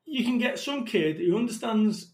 [0.04, 2.12] you can get some kid who understands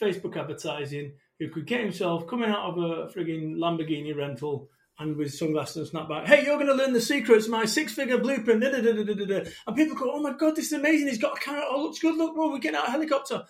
[0.00, 5.34] Facebook advertising who could get himself coming out of a frigging Lamborghini rental and with
[5.34, 6.26] sunglasses and snapback.
[6.26, 8.62] Hey, you're going to learn the secrets, my six-figure blueprint.
[8.62, 11.08] Da, da, da, and people go, "Oh my god, this is amazing!
[11.08, 11.64] He's got a camera.
[11.68, 12.16] Oh, looks good.
[12.16, 13.44] Look, we're getting out a helicopter."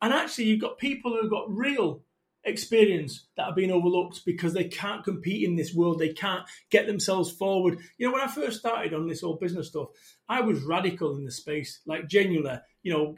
[0.00, 2.02] And actually, you've got people who've got real
[2.44, 5.98] experience that have been overlooked because they can't compete in this world.
[5.98, 7.80] They can't get themselves forward.
[7.98, 9.88] You know, when I first started on this whole business stuff,
[10.28, 13.16] I was radical in the space, like genuinely, you know,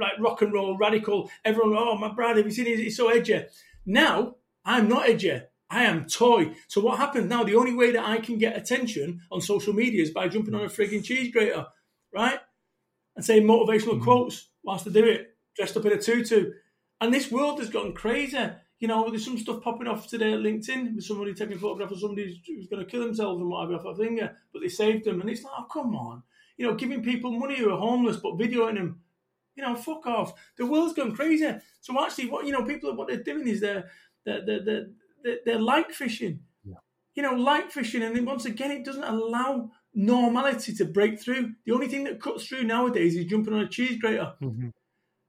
[0.00, 1.30] like rock and roll, radical.
[1.44, 2.66] Everyone, oh, my brother, have you seen?
[2.66, 3.44] He's so edgy.
[3.86, 5.40] Now, I'm not edgy.
[5.70, 6.52] I am toy.
[6.68, 7.42] So what happens now?
[7.44, 10.62] The only way that I can get attention on social media is by jumping on
[10.62, 11.66] a frigging cheese grater,
[12.14, 12.38] right?
[13.16, 14.04] and saying motivational mm-hmm.
[14.04, 16.52] quotes whilst they do it, dressed up in a tutu.
[17.00, 18.38] And this world has gone crazy.
[18.80, 21.92] You know, there's some stuff popping off today at LinkedIn with somebody taking a photograph
[21.92, 25.04] of somebody who's going to kill themselves and whatever off a finger, but they saved
[25.04, 25.20] them.
[25.20, 26.22] And it's like, oh, come on.
[26.56, 29.00] You know, giving people money who are homeless, but videoing them.
[29.56, 30.34] You know, fuck off.
[30.58, 31.48] The world's gone crazy.
[31.80, 33.88] So actually, what you know, people what they're doing is they're
[34.24, 34.86] they're they're, they're,
[35.44, 36.40] they're like fishing.
[36.64, 36.76] Yeah.
[37.14, 41.52] You know, like fishing, and then once again, it doesn't allow normality to break through.
[41.64, 44.34] The only thing that cuts through nowadays is jumping on a cheese grater.
[44.42, 44.68] Mm-hmm.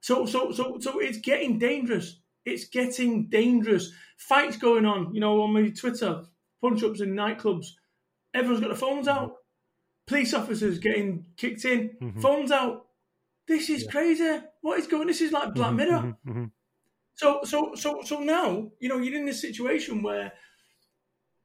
[0.00, 2.20] So, so, so, so it's getting dangerous.
[2.44, 3.92] It's getting dangerous.
[4.18, 6.22] Fights going on, you know, on my Twitter,
[6.60, 7.66] punch ups in nightclubs.
[8.34, 9.34] Everyone's got their phones out.
[10.06, 12.20] Police officers getting kicked in, mm-hmm.
[12.20, 12.86] phones out.
[13.48, 13.90] This is yeah.
[13.90, 14.38] crazy.
[14.60, 15.08] What is going?
[15.08, 15.98] This is like Black mm-hmm, Mirror.
[15.98, 16.44] Mm-hmm, mm-hmm.
[17.16, 20.32] So, so, so, so now, you know, you're in this situation where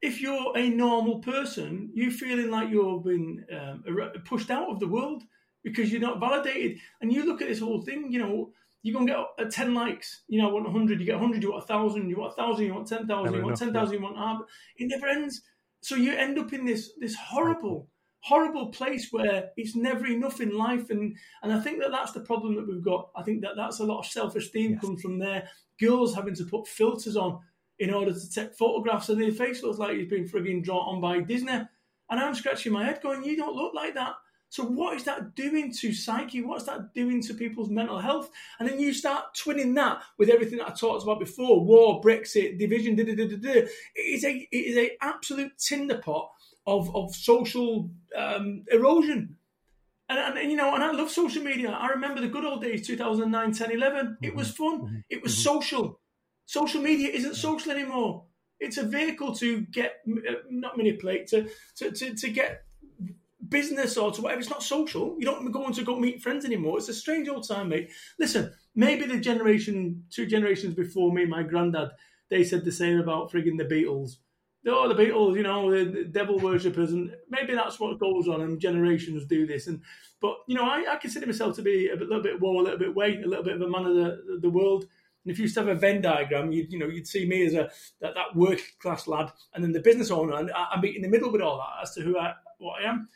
[0.02, 3.84] if you're a normal person, you're feeling like you've been um,
[4.24, 5.22] pushed out of the world
[5.64, 6.78] because you're not validated.
[7.00, 9.74] And you look at this whole thing, you know, you're going to get uh, 10
[9.74, 12.66] likes, you know, I want 100, you get 100, you want 1,000, you want 1,000,
[12.66, 14.40] you want 10,000, you want 10,000, you want, ah,
[14.76, 15.42] it never ends.
[15.82, 17.88] So you end up in this this horrible,
[18.22, 20.90] horrible place where it's never enough in life.
[20.90, 23.10] And, and I think that that's the problem that we've got.
[23.16, 24.80] I think that that's a lot of self-esteem yes.
[24.80, 25.48] comes from there.
[25.80, 27.40] Girls having to put filters on
[27.78, 31.00] in order to take photographs, and their face looks like he's been frigging drawn on
[31.00, 31.50] by Disney.
[31.52, 34.14] And I'm scratching my head, going, "You don't look like that."
[34.50, 36.42] So what is that doing to psyche?
[36.42, 38.30] What's that doing to people's mental health?
[38.60, 42.58] And then you start twinning that with everything that I talked about before: war, Brexit,
[42.58, 42.94] division.
[42.94, 46.28] Da, da, da, da, It is a it is a absolute tinderpot
[46.66, 49.36] of of social um, erosion.
[50.08, 51.70] And, and, you know, and I love social media.
[51.70, 54.06] I remember the good old days, 2009, 10, 11.
[54.06, 54.24] Mm-hmm.
[54.24, 54.80] It was fun.
[54.80, 54.96] Mm-hmm.
[55.08, 55.42] It was mm-hmm.
[55.42, 56.00] social.
[56.44, 58.24] Social media isn't social anymore.
[58.60, 62.64] It's a vehicle to get uh, not manipulate to to, to, to get
[63.48, 64.40] business or to whatever.
[64.40, 65.16] It's not social.
[65.18, 66.78] You don't go on to go meet friends anymore.
[66.78, 67.90] It's a strange old time, mate.
[68.18, 71.90] Listen, maybe the generation, two generations before me, my granddad,
[72.30, 74.16] they said the same about frigging the Beatles.
[74.66, 78.60] Oh, the Beatles, you know, the devil worshippers, and maybe that's what goes on, and
[78.60, 79.66] generations do this.
[79.66, 79.80] And
[80.20, 82.78] but you know, I, I consider myself to be a little bit war, a little
[82.78, 84.84] bit way, a little bit of a man of the the world.
[85.24, 87.46] And if you used to have a Venn diagram, you'd, you know, you'd see me
[87.46, 87.70] as a
[88.00, 91.08] that, that work class lad, and then the business owner, and I, am in the
[91.08, 93.08] middle with all that as to who I what I am.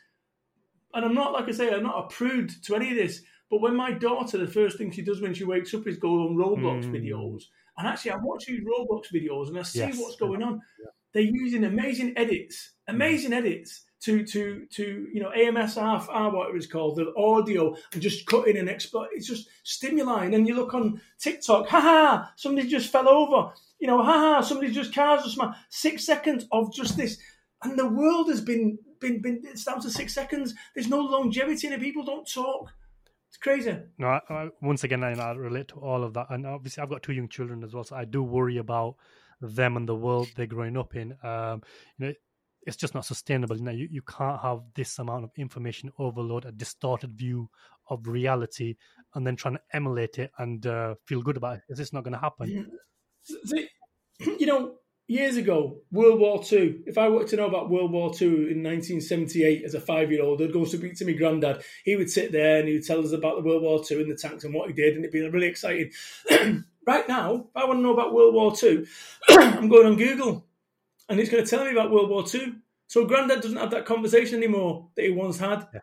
[0.93, 3.21] And I'm not like I say, I'm not a prude to any of this.
[3.49, 6.27] But when my daughter, the first thing she does when she wakes up is go
[6.27, 6.91] on Roblox mm.
[6.91, 7.43] videos.
[7.77, 9.97] And actually, I watch these Roblox videos and I see yes.
[9.97, 10.61] what's going on.
[10.79, 10.89] Yeah.
[11.17, 16.97] They're using amazing edits, amazing edits to to to you know AMSR, whatever it's called,
[16.97, 19.09] the audio, and just cutting and export.
[19.13, 20.25] It's just stimuli.
[20.25, 23.51] And you look on TikTok, ha, somebody just fell over.
[23.79, 25.59] You know, ha, somebody just cars just smashed.
[25.69, 27.17] Six seconds of just this,
[27.63, 29.41] and the world has been been been.
[29.43, 30.53] It's down to six seconds.
[30.75, 32.69] There's no longevity, and people don't talk.
[33.27, 33.75] It's crazy.
[33.97, 36.91] No, I, I, once again, I, I relate to all of that, and obviously, I've
[36.91, 38.97] got two young children as well, so I do worry about
[39.41, 41.15] them and the world they're growing up in.
[41.23, 41.61] Um,
[41.97, 42.13] you know,
[42.67, 43.55] it's just not sustainable.
[43.55, 47.49] You know, you, you can't have this amount of information overload, a distorted view
[47.89, 48.75] of reality,
[49.15, 51.61] and then trying to emulate it and uh, feel good about it.
[51.69, 51.73] it.
[51.73, 52.71] Is this not going to happen?
[54.39, 54.73] You know,
[55.07, 56.81] years ago, World War Two.
[56.87, 60.51] If I wanted to know about World War Two in 1978 as a five-year-old, I'd
[60.51, 61.61] go speak to my granddad.
[61.85, 64.11] He would sit there and he would tell us about the World War Two and
[64.11, 65.91] the tanks and what he did, and it'd be really exciting.
[66.87, 68.87] right now, if I want to know about World War Two,
[69.29, 70.47] I'm going on Google
[71.09, 72.55] and it's going to tell me about World War Two.
[72.87, 75.67] So Grandad doesn't have that conversation anymore that he once had.
[75.73, 75.81] Yeah.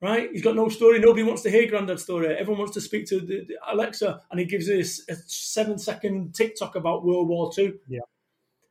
[0.00, 0.30] Right?
[0.30, 0.98] He's got no story.
[0.98, 2.28] Nobody wants to hear Grandad's story.
[2.34, 6.76] Everyone wants to speak to the, the Alexa, and he gives us a seven-second TikTok
[6.76, 7.78] about World War Two.
[7.88, 8.00] Yeah.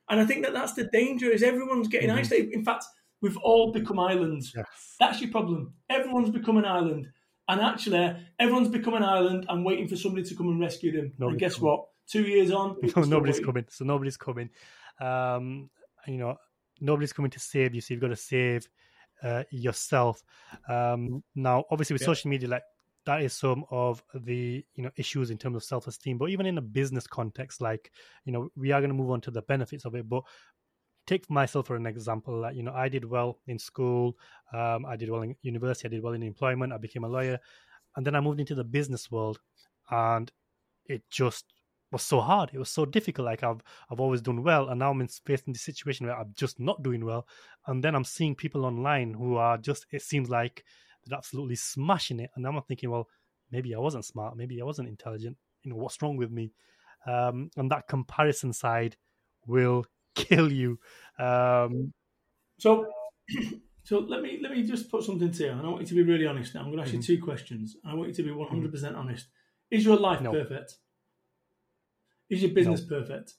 [0.08, 1.30] And I think that that's the danger.
[1.30, 2.18] Is everyone's getting mm-hmm.
[2.18, 2.52] isolated.
[2.52, 2.84] In fact,
[3.20, 4.52] we've all become islands.
[4.54, 4.96] Yes.
[5.00, 5.72] That's your problem.
[5.90, 7.08] Everyone's become an island.
[7.48, 11.12] And actually, everyone's become an island and waiting for somebody to come and rescue them.
[11.18, 11.70] Nobody's and guess coming.
[11.70, 11.86] what?
[12.06, 13.64] Two years on, no, nobody's coming.
[13.68, 14.50] So nobody's coming.
[15.00, 15.70] Um,
[16.06, 16.36] you know,
[16.80, 18.68] nobody's coming to save you, so you've got to save
[19.22, 20.22] uh, yourself.
[20.68, 22.06] Um, now, obviously, with yeah.
[22.06, 22.62] social media, like
[23.06, 26.18] that is some of the you know issues in terms of self-esteem.
[26.18, 27.90] But even in a business context, like
[28.24, 30.08] you know, we are going to move on to the benefits of it.
[30.08, 30.22] But
[31.06, 32.50] take myself for an example.
[32.52, 34.16] You know, I did well in school.
[34.52, 35.88] Um, I did well in university.
[35.88, 36.72] I did well in employment.
[36.72, 37.38] I became a lawyer,
[37.96, 39.38] and then I moved into the business world,
[39.90, 40.30] and
[40.86, 41.46] it just
[41.90, 42.50] was so hard.
[42.52, 43.26] It was so difficult.
[43.26, 46.32] Like I've I've always done well, and now I'm in facing this situation where I'm
[46.36, 47.26] just not doing well.
[47.66, 49.86] And then I'm seeing people online who are just.
[49.92, 50.64] It seems like
[51.06, 53.08] they're absolutely smashing it, and I'm thinking, well,
[53.50, 54.36] maybe I wasn't smart.
[54.36, 55.36] Maybe I wasn't intelligent.
[55.62, 56.52] You know, what's wrong with me?
[57.06, 58.96] Um, and that comparison side
[59.46, 60.78] will kill you.
[61.18, 61.92] Um,
[62.58, 62.86] so
[63.86, 65.94] So let me let me just put something to you, and I want you to
[65.94, 66.60] be really honest now.
[66.62, 67.06] I'm going to ask Mhm.
[67.06, 67.76] you two questions.
[67.84, 69.26] I want you to be 100 percent honest.
[69.70, 70.30] Is your life No.
[70.32, 70.78] perfect?
[72.30, 73.34] Is your business perfect?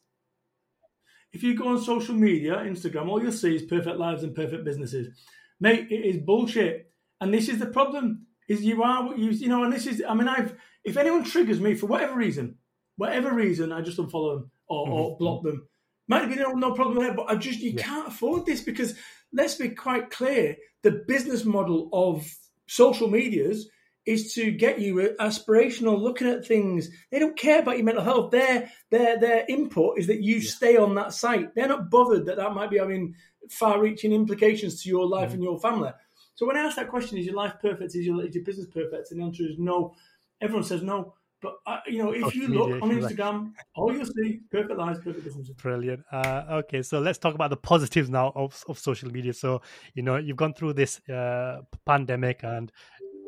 [1.34, 4.64] If you go on social media, Instagram, all you'll see is perfect lives and perfect
[4.64, 5.20] businesses.
[5.60, 6.92] Mate, it is bullshit.
[7.22, 9.64] And this is the problem: is you are what you you know.
[9.64, 12.60] And this is, I mean, I've if anyone triggers me for whatever reason,
[12.98, 15.20] whatever reason, I just unfollow them or, or Mhm.
[15.20, 15.68] block them.
[16.08, 17.84] Might be no, no problem there, but I just you Yeah.
[17.84, 18.96] can't afford this because
[19.34, 22.26] let's be quite clear: the business model of
[22.68, 23.70] social medias
[24.06, 26.90] is to get you aspirational, looking at things.
[27.12, 28.32] They don't care about your mental health.
[28.32, 31.56] Their their their input is that you stay on that site.
[31.56, 33.16] They're not bothered that that might be having
[33.50, 35.36] far-reaching implications to your life mm-hmm.
[35.36, 35.92] and your family.
[36.36, 37.96] So when I ask that question, is your life perfect?
[37.96, 39.12] Is your, is your business perfect?
[39.12, 39.96] And the answer is no.
[40.42, 41.14] Everyone says no.
[41.46, 43.16] But uh, you know, if Social you look on you like.
[43.16, 45.56] Instagram, all you'll see perfect lives, perfect businesses.
[45.56, 46.04] Brilliant.
[46.12, 49.34] Uh, okay, so let's talk about the positives now of, of social media.
[49.34, 49.62] So,
[49.94, 52.72] you know, you've gone through this uh, pandemic and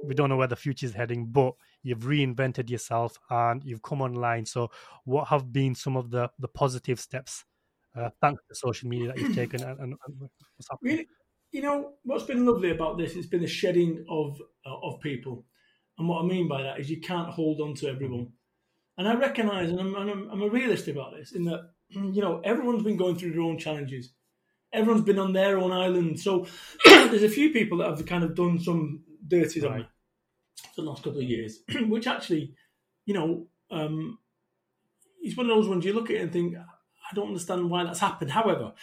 [0.03, 1.53] we don't know where the future is heading, but
[1.83, 4.45] you've reinvented yourself and you've come online.
[4.45, 4.71] So,
[5.05, 7.45] what have been some of the, the positive steps
[7.95, 9.61] uh, thanks to social media that you've taken?
[9.61, 10.93] And, and, and what's happening?
[10.93, 11.07] Really,
[11.51, 13.15] you know what's been lovely about this?
[13.15, 15.45] It's been the shedding of uh, of people,
[15.97, 18.33] and what I mean by that is you can't hold on to everyone.
[18.97, 22.21] And I recognise, and I'm, and I'm, I'm a realist about this, in that you
[22.21, 24.11] know everyone's been going through their own challenges.
[24.73, 26.19] Everyone's been on their own island.
[26.19, 26.45] So
[26.85, 29.85] there's a few people that have kind of done some dirties on me
[30.75, 32.53] for the last couple of years, which actually,
[33.05, 34.19] you know, um,
[35.21, 37.83] it's one of those ones you look at it and think, I don't understand why
[37.83, 38.31] that's happened.
[38.31, 38.73] However,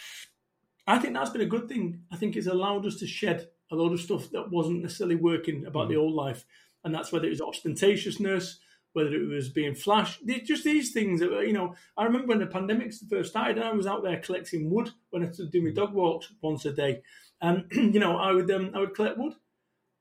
[0.87, 2.01] I think that's been a good thing.
[2.11, 5.65] I think it's allowed us to shed a lot of stuff that wasn't necessarily working
[5.65, 6.45] about the old life,
[6.85, 8.59] and that's whether it was ostentatiousness,
[8.93, 11.75] whether it was being flash, just these things that were, you know.
[11.97, 15.23] I remember when the pandemic first started, and I was out there collecting wood when
[15.23, 17.01] I do my dog walks once a day,
[17.41, 19.33] and you know, I would um, I would collect wood,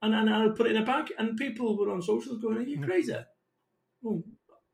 [0.02, 2.58] and, and I would put it in a bag, and people were on socials going,
[2.58, 3.16] "Are you crazy?"
[4.02, 4.22] Well,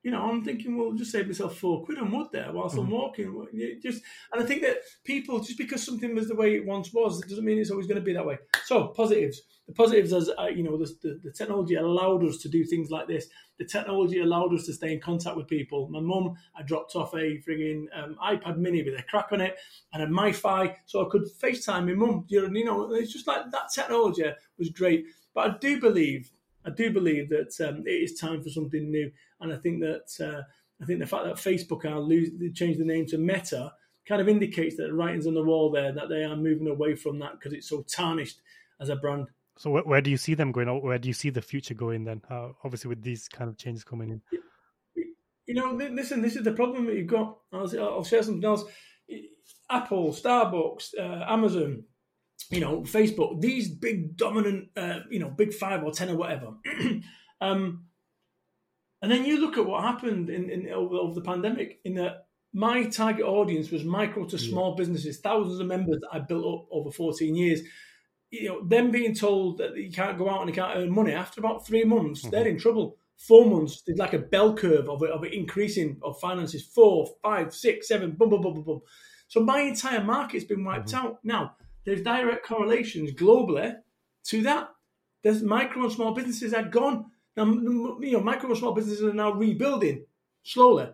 [0.02, 2.88] you know, I'm thinking, well, just save myself four quid on wood there whilst I'm
[2.90, 3.46] walking.
[3.82, 7.20] Just, and I think that people, just because something was the way it once was,
[7.20, 8.38] it doesn't mean it's always going to be that way.
[8.64, 12.48] So positives, the positives, as uh, you know, the, the, the technology allowed us to
[12.48, 13.26] do things like this.
[13.58, 15.88] The technology allowed us to stay in contact with people.
[15.90, 19.58] My mum, I dropped off a frigging um, iPad Mini with a crack on it
[19.92, 22.24] and a MiFi, so I could FaceTime my mum.
[22.28, 24.24] You know, you know, it's just like that technology
[24.58, 25.04] was great.
[25.34, 26.30] But I do believe
[26.64, 29.10] I do believe that um, it is time for something new,
[29.40, 30.42] and I think that uh,
[30.82, 33.72] I think the fact that Facebook are lose, they changed the name to Meta
[34.06, 36.94] kind of indicates that the writing's on the wall there that they are moving away
[36.94, 38.40] from that because it's so tarnished
[38.80, 39.26] as a brand.
[39.56, 40.68] So, where, where do you see them going?
[40.82, 42.22] Where do you see the future going then?
[42.30, 44.22] Uh, obviously, with these kind of changes coming in.
[45.46, 47.36] You know, li- listen, this is the problem that you've got.
[47.52, 48.64] I'll, I'll share something else.
[49.68, 51.84] Apple, Starbucks, uh, Amazon,
[52.50, 56.54] you know, Facebook, these big dominant, uh, you know, big five or ten or whatever.
[57.40, 57.84] um,
[59.02, 61.80] and then you look at what happened in, in over, over the pandemic.
[61.84, 66.18] In that my target audience was micro to small businesses, thousands of members that I
[66.18, 67.60] built up over 14 years.
[68.30, 71.12] You know, them being told that you can't go out and you can't earn money
[71.12, 72.50] after about three months, they're mm-hmm.
[72.50, 72.96] in trouble.
[73.16, 76.64] Four months, there's like a bell curve of it, of it increasing of finances.
[76.64, 78.80] Four, five, six, seven, boom, boom, boom, boom, boom.
[79.28, 81.06] So my entire market's been wiped mm-hmm.
[81.06, 81.18] out.
[81.24, 83.76] Now, there's direct correlations globally
[84.24, 84.68] to that.
[85.22, 87.06] There's micro and small businesses are gone.
[87.36, 90.04] Now, you know, micro and small businesses are now rebuilding
[90.42, 90.88] slowly,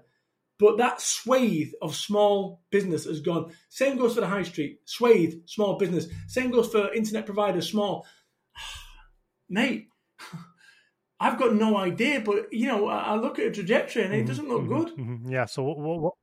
[0.59, 3.53] but that swathe of small business has gone.
[3.69, 6.09] Same goes for the high street, swathe, small business.
[6.27, 8.07] Same goes for internet providers, small.
[9.49, 9.89] Mate,
[11.21, 14.49] I've got no idea, but you know, I look at a trajectory and it doesn't
[14.49, 14.97] look good.
[14.97, 15.31] Mhm.
[15.31, 15.47] Yeah.
[15.47, 16.15] So, what, what, what,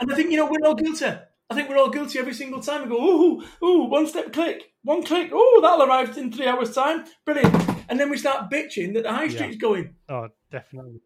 [0.00, 1.06] And I think, you know, we're all guilty.
[1.50, 2.82] I think we're all guilty every single time.
[2.82, 6.74] We go, ooh, ooh, one step click, one click, oh, that'll arrive in three hours'
[6.74, 7.06] time.
[7.24, 7.77] Brilliant.
[7.88, 9.94] And then we start bitching that the high street's going.
[10.08, 11.00] Oh, definitely.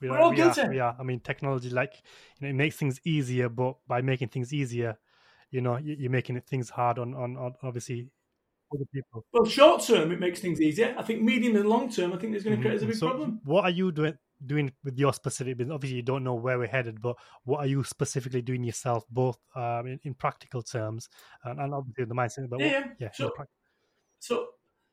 [0.00, 0.68] We We're all we are- guilty.
[0.68, 0.94] we are.
[0.98, 1.94] I mean, technology, like
[2.38, 4.98] you know, it makes things easier, but by making things easier,
[5.50, 8.10] you know, you- you're making it things hard on, on, on obviously
[8.74, 9.24] other people.
[9.32, 10.94] Well, short term, it makes things easier.
[10.98, 13.08] I think medium and long term, I think there's going to create a big So,
[13.08, 13.40] problem.
[13.44, 15.72] what are you doing doing with your specific business?
[15.74, 19.38] Obviously, you don't know where we're headed, but what are you specifically doing yourself, both
[19.54, 21.08] um, in, in practical terms
[21.44, 22.50] and, and obviously the mindset?
[22.50, 22.92] But Yeah, what, yeah.
[22.98, 23.32] yeah, So-
[24.18, 24.46] So,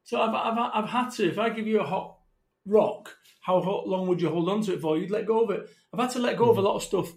[0.04, 2.18] so I've, I've, I've had to, if I give you a hot
[2.66, 4.98] rock, how hot, long would you hold on to it for?
[4.98, 5.70] You'd let go of it.
[5.94, 7.12] I've had to let go of a lot of stuff.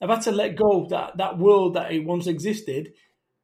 [0.00, 2.92] I've had to let go that, that world that it once existed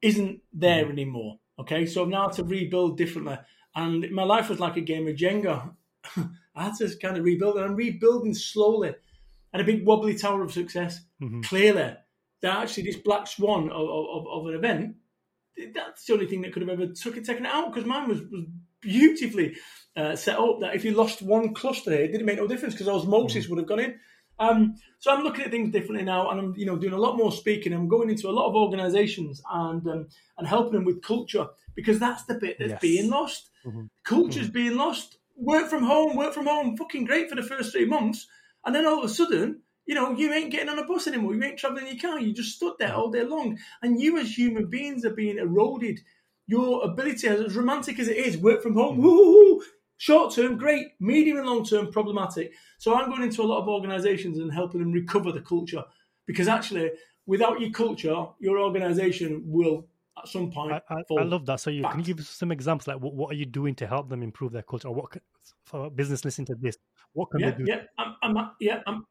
[0.02, 1.38] isn't there anymore.
[1.60, 3.38] Okay, so I've now had to rebuild differently.
[3.74, 5.72] And my life was like a game of Jenga.
[6.54, 8.94] I had to kind of rebuild, and I'm rebuilding slowly.
[9.52, 11.00] And a big wobbly tower of success.
[11.22, 11.44] Mhm.
[11.44, 11.94] Clearly,
[12.42, 14.96] that actually this black swan of, of, of an event
[15.74, 18.08] that's the only thing that could have ever took it taken it out because mine
[18.08, 18.44] was, was
[18.80, 19.56] beautifully
[19.96, 22.74] uh, set up that if you lost one cluster here, it didn't make no difference
[22.74, 23.50] because osmosis mm.
[23.50, 23.94] would have gone in.
[24.40, 27.16] Um, so I'm looking at things differently now, and I'm you know doing a lot
[27.16, 27.72] more speaking.
[27.72, 31.98] I'm going into a lot of organisations and um, and helping them with culture because
[31.98, 32.80] that's the bit that's yes.
[32.80, 33.50] being lost.
[33.66, 33.86] Mm-hmm.
[34.04, 34.52] Culture's mm-hmm.
[34.52, 35.18] being lost.
[35.36, 38.26] Work from home, work from home, fucking great for the first three months,
[38.64, 41.34] and then all of a sudden you know, you ain't getting on a bus anymore.
[41.34, 42.20] You ain't traveling in your car.
[42.20, 43.58] You just stood there all day long.
[43.82, 46.00] And you, as human beings, are being eroded.
[46.48, 49.60] Your ability, as romantic as it is, work from home,
[49.98, 50.88] short term, great.
[50.98, 52.52] Medium and long term, problematic.
[52.78, 55.84] So I'm going into a lot of organisations and helping them recover the culture
[56.26, 56.90] because actually,
[57.26, 59.86] without your culture, your organisation will
[60.18, 60.72] at some point.
[60.72, 61.60] I, I, I love that.
[61.60, 62.86] So, you, can you give us some examples?
[62.88, 64.88] Like, what, what, are you doing to help them improve their culture?
[64.88, 65.16] Or what
[65.64, 66.76] for business listening to this?
[67.12, 67.64] What can yeah, they do?
[67.66, 69.04] Yeah, I'm, I'm, yeah, I'm,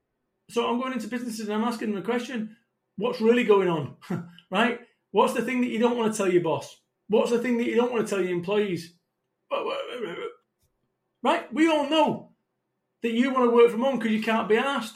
[0.50, 2.56] so I'm going into businesses and I'm asking them a question:
[2.97, 3.95] What's really going on,
[4.52, 4.80] right?
[5.12, 6.76] What's the thing that you don't want to tell your boss?
[7.09, 8.93] What's the thing that you don't want to tell your employees?
[11.23, 11.53] Right?
[11.53, 12.31] We all know
[13.03, 14.95] that you want to work from home because you can't be asked.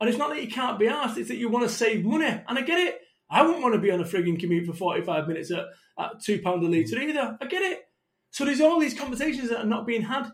[0.00, 2.24] And it's not that you can't be asked, it's that you want to save money.
[2.24, 3.00] And I get it.
[3.30, 5.66] I wouldn't want to be on a frigging commute for 45 minutes at,
[5.98, 7.38] at £2 a litre either.
[7.40, 7.82] I get it.
[8.30, 10.30] So there's all these conversations that are not being had.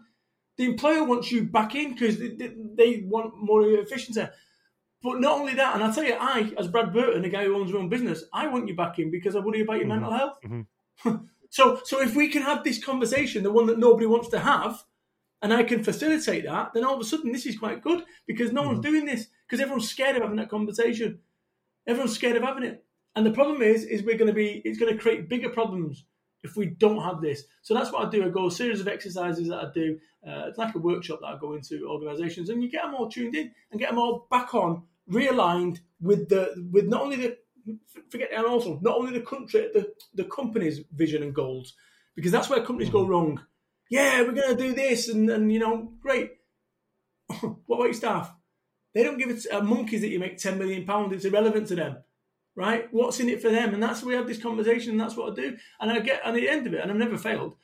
[0.57, 4.25] The employer wants you back in because they, they, want more efficiency.
[5.03, 7.57] But not only that, and I tell you, I, as Brad Burton, the guy who
[7.57, 9.89] owns his own business, I want you back in because I worry about your mm-hmm.
[9.89, 10.39] mental health.
[10.45, 10.63] Mm-hmm.
[11.51, 14.85] so, so if we can have this conversation, the one that nobody wants to have,
[15.43, 18.53] and I can facilitate that, then all of a sudden this is quite good because
[18.53, 18.73] no mm-hmm.
[18.73, 21.21] one's doing this because everyone's scared of having that conversation.
[21.87, 24.79] Everyone's scared of having it, and the problem is, is we're going to be, it's
[24.79, 26.05] going to create bigger problems
[26.43, 27.45] if we don't have this.
[27.63, 28.25] So that's what I do.
[28.25, 29.99] I go a series of exercises that I do.
[30.27, 33.09] Uh, it's like a workshop that I go into organisations, and you get them all
[33.09, 37.37] tuned in and get them all back on, realigned with the with not only the
[38.11, 41.75] forget and also not only the country, the the company's vision and goals,
[42.15, 43.11] because that's where companies go mm-hmm.
[43.11, 43.41] wrong.
[43.89, 46.33] Yeah, we're going to do this, and and you know, great.
[47.41, 48.33] what about your staff?
[48.95, 51.13] They don't give it a monkeys that you make ten million pounds.
[51.13, 51.99] It's irrelevant to them
[52.57, 52.89] right?
[52.91, 53.75] What's in it for them?
[53.75, 55.57] And that's we have this conversation, and that's what I do.
[55.79, 57.55] And I get at the end of it, and I've never failed.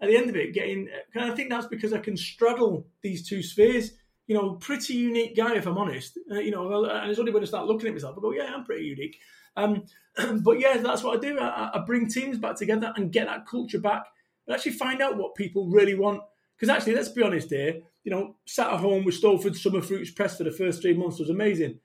[0.00, 3.28] At the end of it, getting, and I think that's because I can straddle these
[3.28, 3.92] two spheres.
[4.26, 6.18] You know, pretty unique guy, if I'm honest.
[6.30, 8.52] Uh, you know, and it's only when I start looking at myself, I go, yeah,
[8.54, 9.16] I'm pretty unique.
[9.58, 9.84] Um,
[10.42, 11.38] but yeah, that's what I do.
[11.38, 14.04] I, I, bring teams back together and get that culture back,
[14.46, 16.22] and actually find out what people really want.
[16.56, 17.82] Because actually, let's be honest here.
[18.04, 21.18] You know, sat at home with Stowford summer fruits Press for the first three months
[21.18, 21.80] was amazing.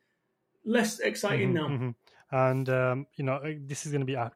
[0.63, 1.67] Less exciting mm-hmm, now.
[1.67, 1.89] Mm-hmm
[2.33, 4.29] and um, you know uh, this is going to be uh,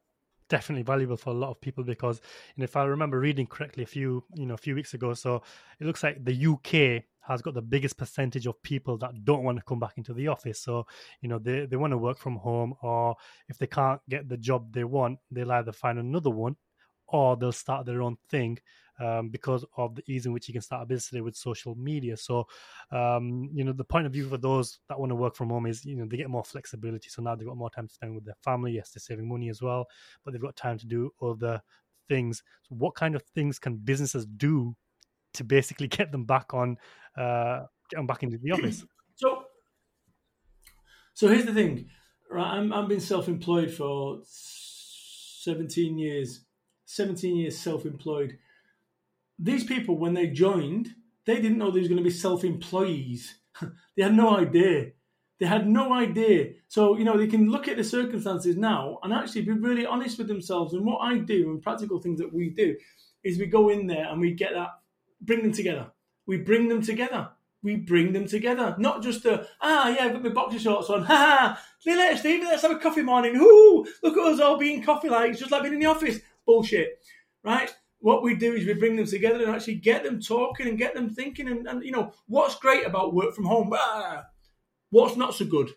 [0.50, 2.21] definitely valuable for a lot of people because
[2.56, 5.13] you know, if I remember reading correctly a few you know a few weeks ago,
[5.13, 5.41] so
[5.80, 9.58] it looks like the UK has got the biggest percentage of people that don't want
[9.58, 10.60] to come back into the office.
[10.62, 10.86] So
[11.22, 13.16] you know they they want to work from home, or
[13.50, 16.56] if they can't get the job they want, they'll either find another one,
[17.08, 18.60] or they'll start their own thing
[19.00, 21.76] um, because of the ease in which you can start a business today with social
[21.76, 22.18] media.
[22.18, 22.48] So,
[22.92, 25.66] um, you know, the point of view for those that want to work from home
[25.68, 27.10] is, you know, they get more flexibility.
[27.10, 28.74] So now they've got more time to spend with their family.
[28.74, 29.88] Yes, they're saving money as well,
[30.24, 31.62] but they've got time to do other
[32.08, 32.44] things.
[32.63, 34.76] So, what kind of things can businesses do
[35.34, 36.78] to basically get them back on,
[37.18, 38.86] uh, get them back into the office?
[39.20, 39.46] So,
[41.16, 41.90] so here's the thing,
[42.30, 42.52] right?
[42.52, 46.42] I'm I've been self-employed for 17 years.
[46.86, 48.38] 17 years self-employed
[49.40, 50.90] these people, when they joined,
[51.26, 53.36] they didn't know they was going to be self-employees.
[53.96, 54.92] they had no idea.
[55.40, 56.54] They had no idea.
[56.68, 60.18] So, you know, they can look at the circumstances now and actually be really honest
[60.18, 60.74] with themselves.
[60.74, 62.76] And what I do and practical things that we do
[63.24, 64.70] is we go in there and we get that,
[65.21, 65.91] bring them together.
[66.25, 67.30] We bring them together.
[67.63, 68.75] We bring them together.
[68.77, 71.03] Not just the, ah, yeah, I've got my boxer shorts on.
[71.03, 71.63] Ha ha.
[71.86, 73.36] Let's, Steve, let's have a coffee morning.
[73.36, 76.19] Ooh, look at us all being coffee like, it's just like being in the office.
[76.45, 76.99] Bullshit.
[77.43, 77.73] Right?
[77.99, 80.93] what we do is we bring them together and actually get them talking and get
[80.93, 81.47] them thinking.
[81.47, 83.71] And, and you know, what's great about work from home?
[83.73, 84.25] Ah,
[84.89, 85.71] what's not so good?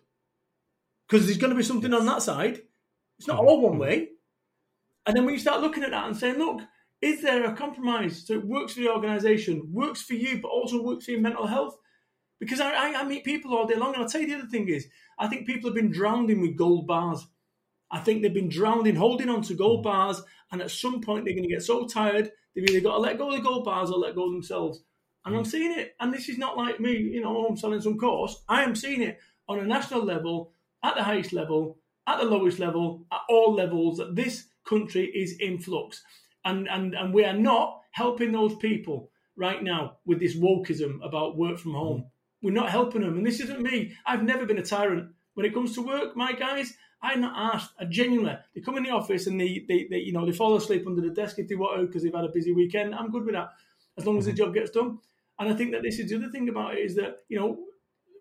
[1.08, 2.60] Because there's going to be something on that side.
[3.18, 4.10] It's not all one way.
[5.06, 6.60] And then when you start looking at that and saying, look,
[7.02, 10.82] is there a compromise so it works for the organisation, works for you, but also
[10.82, 11.76] works for your mental health?
[12.38, 14.48] Because I, I, I meet people all day long, and I'll tell you the other
[14.48, 14.86] thing is,
[15.18, 17.26] I think people have been drowning with gold bars.
[17.90, 20.22] I think they've been drowning, in holding on to gold bars,
[20.52, 23.18] and at some point they're going to get so tired they've either got to let
[23.18, 24.82] go of the gold bars or let go of themselves.
[25.24, 25.46] And I'm mm.
[25.46, 28.42] seeing it, and this is not like me, you know, I'm selling some course.
[28.48, 32.58] I am seeing it on a national level, at the highest level, at the lowest
[32.58, 33.98] level, at all levels.
[33.98, 36.02] That this country is in flux,
[36.44, 41.36] and and and we are not helping those people right now with this wokeism about
[41.36, 42.06] work from home.
[42.42, 43.94] We're not helping them, and this isn't me.
[44.06, 46.72] I've never been a tyrant when it comes to work, my guys.
[47.02, 47.72] I'm not asked.
[47.80, 50.54] I genuinely, they come in the office and they, they, they you know, they fall
[50.54, 52.94] asleep under the desk if they want to because they've had a busy weekend.
[52.94, 53.48] I'm good with that,
[53.96, 54.36] as long as the mm-hmm.
[54.36, 54.98] job gets done.
[55.38, 57.58] And I think that this is the other thing about it is that you know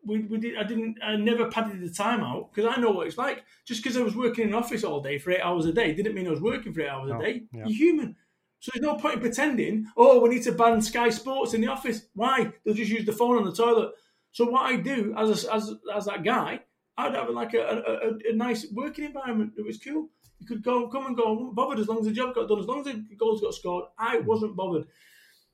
[0.06, 3.08] we, we did, I didn't, I never padded the time out because I know what
[3.08, 3.44] it's like.
[3.66, 5.94] Just because I was working in an office all day for eight hours a day
[5.94, 7.44] didn't mean I was working for eight hours No, a day.
[7.52, 7.66] yeah.
[7.66, 8.16] You're human.
[8.60, 11.68] So there's no point in pretending, oh, we need to ban Sky Sports in the
[11.68, 12.08] office.
[12.14, 12.52] Why?
[12.64, 13.92] They'll just use the phone on the toilet.
[14.32, 16.60] So what I do as a, as as that guy,
[16.98, 20.10] I'd have like a, a, a, a nice working environment that was cool.
[20.40, 22.48] You could go come and go, I wasn't bothered as long as the job got
[22.50, 23.86] done, as long as the goals got scored.
[23.98, 24.86] I wasn't bothered.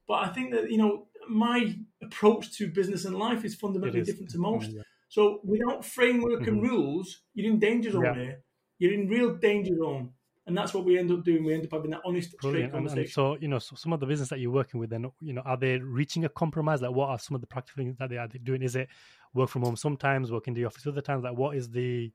[0.07, 4.07] But I think that you know my approach to business and life is fundamentally is.
[4.07, 4.71] different to most.
[4.71, 4.82] Yeah.
[5.07, 6.69] So without framework and Mhm.
[6.69, 8.15] rules, you're in danger zone Yeah.
[8.15, 8.43] here.
[8.80, 10.13] You're in real danger zone.
[10.47, 11.43] And that's what we end up doing.
[11.43, 12.73] We end up having that honest, straight Brilliant.
[12.76, 15.11] And, and so, you know, so some of the business that you're working with, then,
[15.19, 16.84] you know, are they reaching a compromise?
[16.84, 18.61] Like, what are some of the practical things that they are doing?
[18.61, 18.88] Is it
[19.34, 21.23] work from home sometimes, work in the office other times?
[21.23, 22.11] Like, what is the,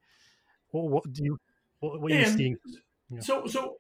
[0.69, 1.39] what, what do you,
[1.81, 2.37] what, what are you Yeah.
[2.37, 2.57] seeing?
[3.11, 3.21] Yeah.
[3.21, 3.79] So, so,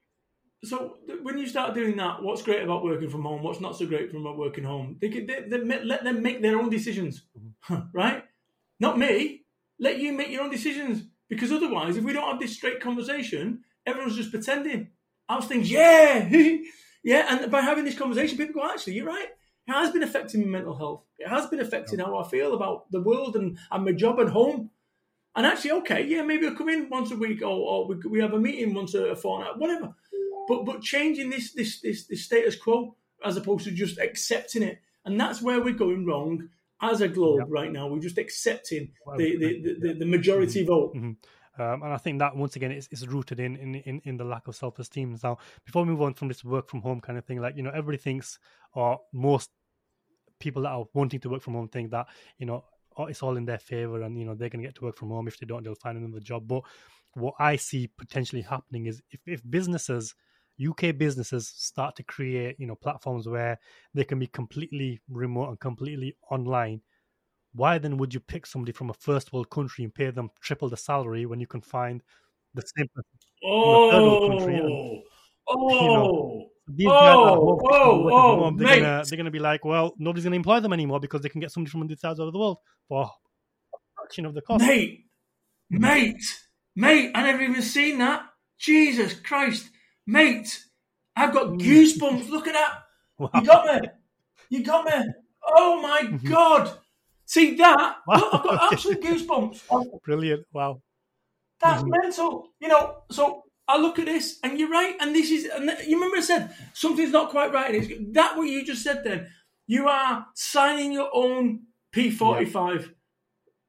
[0.62, 3.42] so when you start doing that, what's great about working from home?
[3.42, 4.96] What's not so great from working home?
[5.00, 7.22] They, can, they, they let them make their own decisions,
[7.70, 7.76] Mm-hmm.
[7.92, 8.24] right?
[8.78, 9.42] Not me.
[9.78, 13.61] Let you make your own decisions because otherwise, if we don't have this straight conversation,
[13.86, 14.88] everyone's just pretending.
[15.28, 16.28] I was thinking, Yeah,
[17.04, 17.26] yeah.
[17.28, 19.28] And by having this conversation, people go, actually, you're right.
[19.66, 21.04] It has been affecting my mental health.
[21.18, 24.30] It has been affecting how I feel about the world and, and my job and
[24.30, 24.70] home.
[25.36, 28.20] And actually, okay, yeah, maybe I'll come in once a week, or, or we, we
[28.20, 29.94] have a meeting once a fortnight, whatever.
[30.51, 34.80] But but changing this this this this status quo as opposed to just accepting it,
[35.05, 36.48] and that's where we're going wrong
[36.82, 37.86] as a globe right now.
[37.86, 40.96] We're just accepting the the, the, the, the majority vote.
[40.96, 41.16] Mhm.
[41.59, 44.24] Um, and I think that once again is, is rooted in, in in in the
[44.24, 45.16] lack of self esteem.
[45.22, 47.62] Now, before we move on from this work from home kind of thing, like you
[47.62, 48.40] know, everybody thinks,
[48.74, 49.51] or most
[50.40, 52.07] people that are wanting to work from home think that
[52.38, 52.64] you know
[52.96, 54.96] oh, it's all in their favor, and you know they're going to get to work
[54.96, 55.28] from home.
[55.28, 56.48] If they don't, they'll find another job.
[56.48, 56.62] But
[57.14, 60.14] what I see potentially happening is if, if businesses
[60.68, 63.58] UK businesses start to create, you know, platforms where
[63.94, 66.80] they can be completely remote and completely online,
[67.54, 70.68] why then would you pick somebody from a first world country and pay them triple
[70.68, 72.02] the salary when you can find
[72.54, 73.11] the same person?
[73.44, 75.02] Oh, third world country and,
[75.48, 76.50] oh, you know, oh!
[76.72, 78.56] These guys are Oh, home, oh, oh, home.
[78.56, 81.40] They're gonna they're gonna be like, well, nobody's gonna employ them anymore because they can
[81.40, 82.58] get somebody from the sides of the world
[82.88, 84.64] for a fraction of the cost.
[84.64, 85.06] mate,
[85.68, 86.22] mate,
[86.76, 87.11] mate.
[87.14, 88.22] I never even seen that.
[88.58, 89.70] Jesus Christ,
[90.11, 90.64] mate.
[91.16, 92.28] I've got goosebumps.
[92.28, 92.82] Look at that.
[93.18, 93.30] Wow.
[93.34, 93.88] You got me.
[94.50, 95.12] You got me.
[95.46, 96.78] Oh my God.
[97.26, 97.96] See that?
[98.06, 98.16] Wow.
[98.16, 99.61] Look, I've got absolute goosebumps.
[100.04, 100.46] Brilliant!
[100.52, 100.82] Wow.
[101.61, 101.90] That's Mhm.
[102.02, 102.48] mental.
[102.61, 104.96] You know, so I look at this and you're right.
[105.00, 107.74] And this is, and you remember I said something's not quite right.
[107.74, 109.28] It's that what you just said then.
[109.66, 112.92] You are signing your own P45.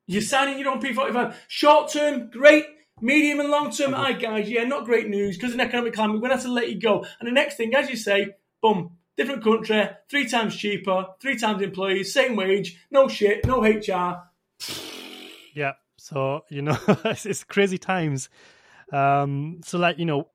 [0.07, 1.35] You're signing your own P45.
[1.47, 2.65] Short term, great.
[2.99, 6.15] Medium and long term, aye, guys, yeah, not great news because of the economic climate.
[6.15, 7.05] We're going to have to let you go.
[7.19, 11.61] And the next thing, as you say, boom, different country, three times cheaper, three times
[11.63, 14.21] employees, same wage, no shit, no HR.
[15.53, 15.73] Yeah.
[15.97, 18.29] So you know, it's, it's crazy times.
[18.91, 19.61] Um.
[19.63, 20.29] So like you know,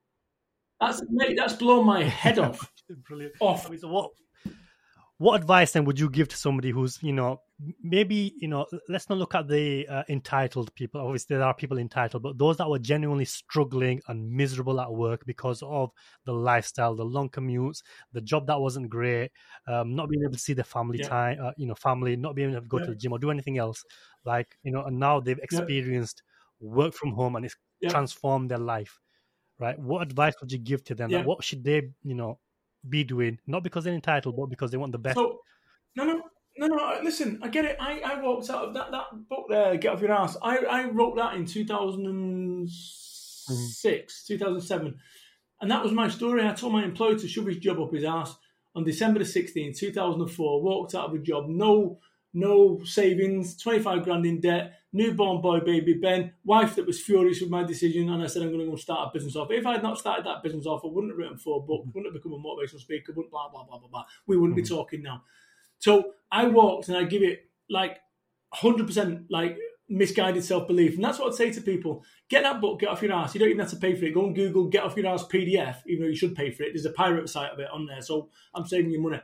[0.80, 2.72] That's mate, that's blown my head off.
[3.06, 3.34] brilliant.
[3.40, 3.66] Off.
[3.66, 4.10] I mean, so what
[5.18, 7.40] what advice then would you give to somebody who's you know
[7.82, 11.78] maybe you know let's not look at the uh, entitled people obviously there are people
[11.78, 15.90] entitled but those that were genuinely struggling and miserable at work because of
[16.26, 19.30] the lifestyle the long commutes the job that wasn't great
[19.68, 21.08] um, not being able to see their family Yeah.
[21.08, 23.30] time uh, you know family not being able to go to the gym or do
[23.30, 23.84] anything else
[24.24, 26.22] like you know and now they've experienced
[26.60, 27.90] work from home and it's Yeah.
[27.90, 29.00] transformed their life
[29.58, 31.18] right what advice would you give to them Yeah.
[31.18, 32.38] like, what should they you know
[32.88, 35.16] be doing, not because they're entitled, but because they want the best.
[35.16, 35.40] So,
[35.96, 36.22] no, no,
[36.58, 36.76] no, no.
[36.76, 37.76] Uh, listen, I get it.
[37.80, 40.36] I, I walked out of that, that book there, Get Off Your Ass.
[40.42, 42.72] I, I wrote that in 2006,
[43.50, 44.34] mm-hmm.
[44.34, 44.98] 2007.
[45.60, 46.46] And that was my story.
[46.46, 48.36] I told my employer to shove his job up his ass
[48.74, 50.62] on December the 16th, 2004.
[50.62, 51.98] Walked out of a job, no
[52.36, 57.50] no savings, 25 grand in debt, newborn boy, baby Ben, wife that was furious with
[57.50, 58.08] my decision.
[58.08, 59.50] And I said, I'm going to go start a business off.
[59.50, 61.98] If I had not started that business off, I wouldn't have written four books, mm-hmm.
[61.98, 64.04] wouldn't have become a motivational speaker, wouldn't blah, blah, blah, blah, blah.
[64.26, 64.74] We wouldn't be mm-hmm.
[64.74, 65.22] talking now.
[65.78, 67.98] So I walked and I give it like
[68.54, 70.94] 100% like misguided self belief.
[70.94, 73.34] And that's what I'd say to people get that book, get off your ass.
[73.34, 74.14] You don't even have to pay for it.
[74.14, 76.70] Go and Google get off your ass PDF, even though you should pay for it.
[76.72, 78.00] There's a pirate site of it on there.
[78.00, 79.20] So I'm saving you money.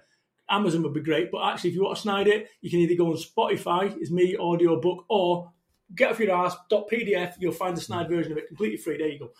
[0.50, 1.30] Amazon would be great.
[1.32, 4.10] But actually, if you want to snide it, you can either go on Spotify, it's
[4.10, 5.50] me, audio book, or
[5.95, 7.34] get off your ass.pdf.
[7.38, 8.99] You'll find the snide version of it completely free.
[8.99, 9.30] There you go.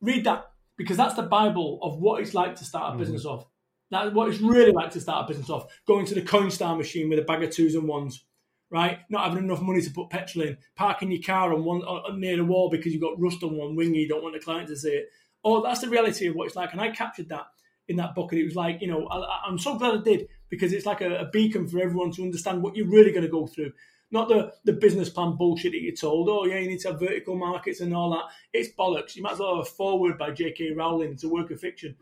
[0.00, 3.00] Read that because that's the Bible of what it's like to start a mm-hmm.
[3.00, 3.46] business off.
[3.90, 5.66] That's what it's really like to start a business off.
[5.86, 8.24] Going to the Coinstar machine with a bag of twos and ones.
[8.70, 8.98] right?
[9.08, 12.36] Not having enough money to put petrol in, parking your car on one on, near
[12.36, 14.76] the wall because you've got rust on one wing, you don't want the client to
[14.76, 15.08] see it.
[15.42, 17.46] Oh, that's the reality of what it's like, and I captured that
[17.88, 20.28] in that book, and it was like, you know, I, am so glad I did
[20.48, 23.30] because it's like a, a, beacon for everyone to understand what you're really going to
[23.30, 23.72] go through.
[24.12, 26.28] Not the, the business plan bullshit that you're told.
[26.28, 28.24] Oh yeah, you need to have vertical markets and all that.
[28.52, 29.14] It's bollocks.
[29.14, 30.72] You might as well have a forward by J.K.
[30.72, 31.12] Rowling.
[31.12, 31.96] It's a work of fiction,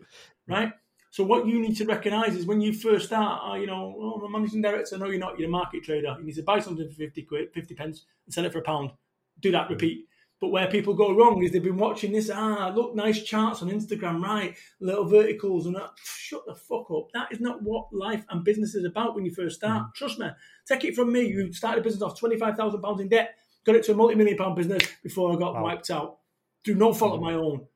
[0.47, 0.73] right?
[1.11, 4.21] So what you need to recognise is when you first start, uh, you know, oh,
[4.21, 4.99] I'm a managing director.
[4.99, 5.39] No, you're not.
[5.39, 6.17] You're a market trader.
[6.19, 8.63] You need to buy something for 50 quid, 50 pence and sell it for a
[8.63, 8.91] pound.
[9.41, 10.08] Do that, repeat.
[10.41, 12.31] But where people go wrong is they've been watching this.
[12.33, 14.57] Ah, look, nice charts on Instagram, right?
[14.81, 15.91] Little verticals and that.
[16.05, 17.09] Shut the fuck up.
[17.13, 19.83] That is not what life and business is about when you first start.
[19.83, 19.95] Mm.
[19.95, 20.29] Trust me.
[20.67, 21.27] Take it from me.
[21.27, 23.35] You started a business off twenty five thousand pounds in debt,
[23.67, 25.63] got it to a multi million pound business before I got wow.
[25.65, 26.19] wiped out
[26.63, 27.25] Do no fault of mm.
[27.25, 27.67] my own.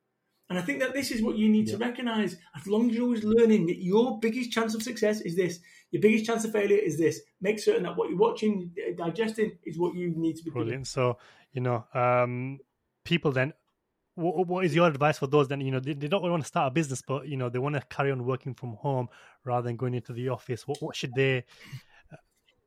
[0.48, 1.78] And I think that this is what you need yeah.
[1.78, 2.36] to recognize.
[2.54, 5.60] As long as you're always learning that your biggest chance of success is this,
[5.92, 7.20] your biggest chance of failure is this.
[7.40, 10.70] Make certain that what you're watching, digesting, is what you need to be Brilliant.
[10.70, 10.84] Doing.
[10.84, 11.16] So,
[11.52, 12.58] you know, um,
[13.04, 13.52] people then,
[14.14, 16.46] what, what is your advice for those then you know, they, they, don't want to
[16.46, 19.08] start a business, but, you know, they want to carry on working from home
[19.44, 20.66] rather than going into the office?
[20.66, 21.38] What, what should they
[22.12, 22.16] uh,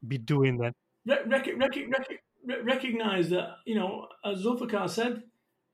[0.07, 0.73] be doing then?
[1.05, 5.23] Rec- rec- rec- recognize that, you know, as Zulfaqar said,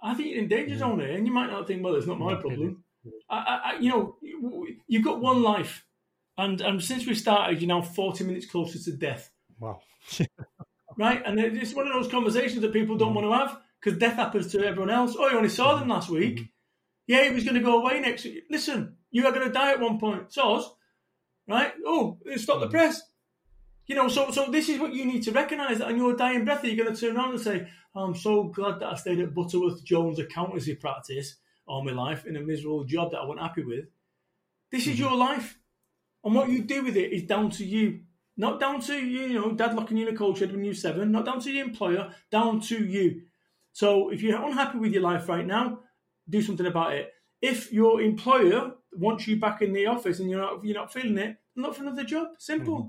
[0.02, 2.20] I think you're in danger zone here, and you might not think, well, it's not
[2.20, 2.84] my problem.
[3.30, 4.16] I, I, you know,
[4.88, 5.86] you've got one life,
[6.38, 9.32] and and since we started, you're now 40 minutes closer to death.
[9.60, 9.80] Wow.
[11.02, 13.22] right, and it's one of those conversations that people don't mm.
[13.22, 15.16] want to have because death happens to everyone else.
[15.18, 16.36] Oh, you only saw them last week.
[16.36, 16.46] Mm-hmm.
[17.08, 18.44] Yeah, he was going to go away next week.
[18.50, 20.32] Listen, you are going to die at one point.
[20.32, 20.70] So us,
[21.48, 21.74] right?
[21.86, 22.72] Oh, stop the mm.
[22.72, 23.02] press.
[23.88, 26.46] You know, so so this is what you need to recognise that on your dying
[26.46, 29.34] breath, you're going to turn around and say, I'm so glad that I stayed at
[29.34, 31.36] Butterworth Jones accountancy practice
[31.68, 33.86] all my life in a miserable job that I wasn't happy with.
[34.72, 35.04] This is mm-hmm.
[35.04, 35.58] your life.
[36.24, 38.02] And what you do with it is down to you.
[38.42, 40.74] Not down to you, you know, dad locking you in a coal shed when you're
[40.74, 43.22] seven, not down to the employer, down to you.
[43.72, 45.82] So if you're unhappy with your life right now,
[46.28, 47.12] do something about it.
[47.40, 51.20] If your employer wants you back in the office and you're not you're not feeling
[51.20, 52.30] it, look for another job.
[52.40, 52.78] Simple.
[52.78, 52.88] Mm-hmm.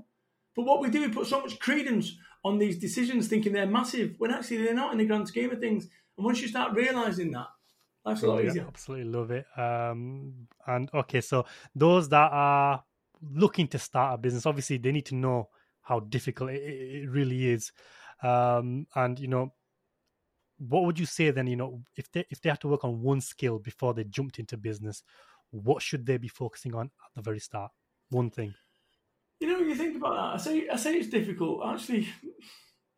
[0.55, 4.15] But what we do, we put so much credence on these decisions thinking they're massive
[4.17, 5.87] when actually they're not in the grand scheme of things.
[6.17, 7.49] And once you start realizing that,
[8.03, 8.65] life's a lot easier.
[8.67, 9.45] absolutely love it.
[9.55, 11.45] Um, and okay, so
[11.75, 12.83] those that are
[13.31, 15.49] looking to start a business, obviously they need to know
[15.81, 17.71] how difficult it, it really is.
[18.21, 19.53] Um, and you know,
[20.57, 21.47] what would you say then?
[21.47, 24.39] You know, if they if they have to work on one skill before they jumped
[24.39, 25.03] into business,
[25.51, 27.71] what should they be focusing on at the very start?
[28.09, 28.53] One thing.
[29.39, 31.61] You know, when you think about that, I say I say it's difficult.
[31.65, 32.07] Actually,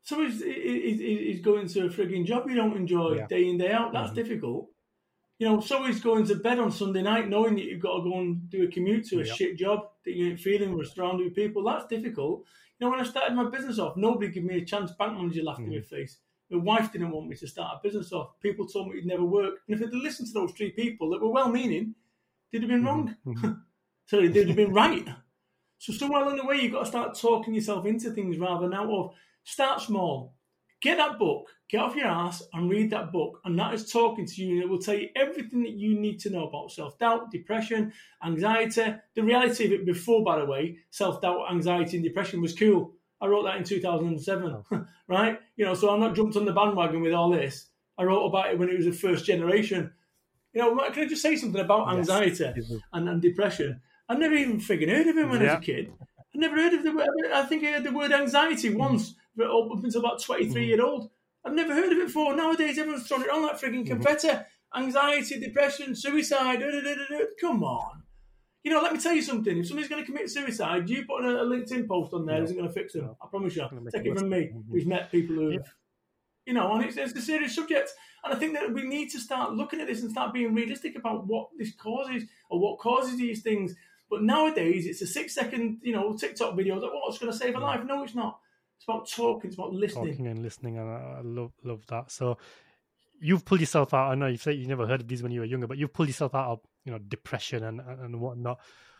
[0.03, 3.27] somebody's is, is going to a frigging job you don't enjoy yeah.
[3.27, 3.93] day in day out.
[3.93, 4.15] That's mm-hmm.
[4.15, 4.67] difficult.
[5.39, 8.19] You know, somebody's going to bed on Sunday night knowing that you've got to go
[8.19, 9.35] and do a commute to a yep.
[9.35, 11.63] shit job that you ain't feeling, we're surrounded with people.
[11.63, 12.45] That's difficult.
[12.79, 14.91] You know, when I started my business off, nobody gave me a chance.
[14.91, 15.73] Bank manager laughed mm-hmm.
[15.73, 16.17] in my face.
[16.49, 18.39] My wife didn't want me to start a business off.
[18.41, 19.55] People told me it'd never work.
[19.67, 21.95] And if I'd listened to those three people that were well meaning,
[22.51, 22.87] they'd have been mm-hmm.
[22.87, 23.15] wrong.
[23.25, 23.51] Mm-hmm.
[24.05, 25.07] so they'd have been right.
[25.79, 28.77] So somewhere along the way, you've got to start talking yourself into things rather than
[28.77, 29.13] out of.
[29.43, 30.34] Start small.
[30.85, 33.41] Get that book, get off your ass and read that book.
[33.43, 36.19] And that is talking to you and it will tell you everything that you need
[36.19, 37.91] to know about self doubt, depression,
[38.23, 38.93] anxiety.
[39.15, 42.93] The reality of it before, by the way, self doubt, anxiety, and depression was cool.
[43.19, 44.85] I wrote that in 2007, oh.
[45.07, 45.39] right?
[45.55, 47.65] You know, so I'm not jumped on the bandwagon with all this.
[47.97, 49.91] I wrote about it when it was the first generation.
[50.53, 52.71] You know, can I just say something about anxiety yes.
[52.93, 53.81] and, and depression?
[54.07, 55.53] I never even freaking heard of him when yeah.
[55.53, 55.93] I was a kid.
[55.99, 57.07] I never heard of the word.
[57.33, 60.67] I think I heard the word anxiety once, up until about 23 mm.
[60.67, 61.09] year old.
[61.45, 62.35] I've never heard of it before.
[62.35, 64.01] Nowadays, everyone's throwing it on like freaking mm-hmm.
[64.01, 64.29] confetti.
[64.75, 66.59] Anxiety, depression, suicide.
[66.59, 68.03] Da, da, da, Come on.
[68.63, 69.59] You know, let me tell you something.
[69.59, 72.43] If somebody's going to commit suicide, you put a, a LinkedIn post on there yeah.
[72.43, 73.15] isn't going to fix them.
[73.21, 73.61] I promise you.
[73.93, 74.71] Take it from me, mm-hmm.
[74.71, 75.59] who's met people who, yeah.
[76.47, 77.91] you know, and it's, it's a serious subject.
[78.23, 80.97] And I think that we need to start looking at this and start being realistic
[80.97, 83.75] about what this causes or what causes these things.
[84.09, 87.37] But nowadays, it's a six second, you know, TikTok video that, oh, it's going to
[87.37, 87.81] save a life.
[87.85, 88.39] No, it's not.
[88.77, 89.49] It's about talking.
[89.49, 90.07] It's about listening.
[90.07, 92.11] Talking and listening, and I, love love that.
[92.11, 92.37] So
[93.19, 94.11] you've pulled yourself out.
[94.11, 95.93] I know you said you never heard of these when you were younger, but you've
[95.93, 98.59] pulled yourself out of you know depression and and whatnot.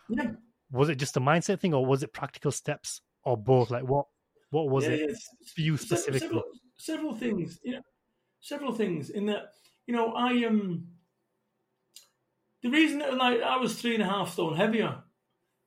[0.09, 0.31] Yeah.
[0.71, 3.69] Was it just a mindset thing, or was it practical steps, or both?
[3.69, 4.07] Like what
[4.49, 5.15] what was yeah, it yeah.
[5.53, 6.19] for you specifically?
[6.19, 6.43] Several,
[6.77, 7.59] several things.
[7.63, 7.81] You know,
[8.41, 9.49] several things in that
[9.85, 10.59] you know I am.
[10.61, 10.87] Um,
[12.63, 15.03] the reason that like I was three and a half stone heavier,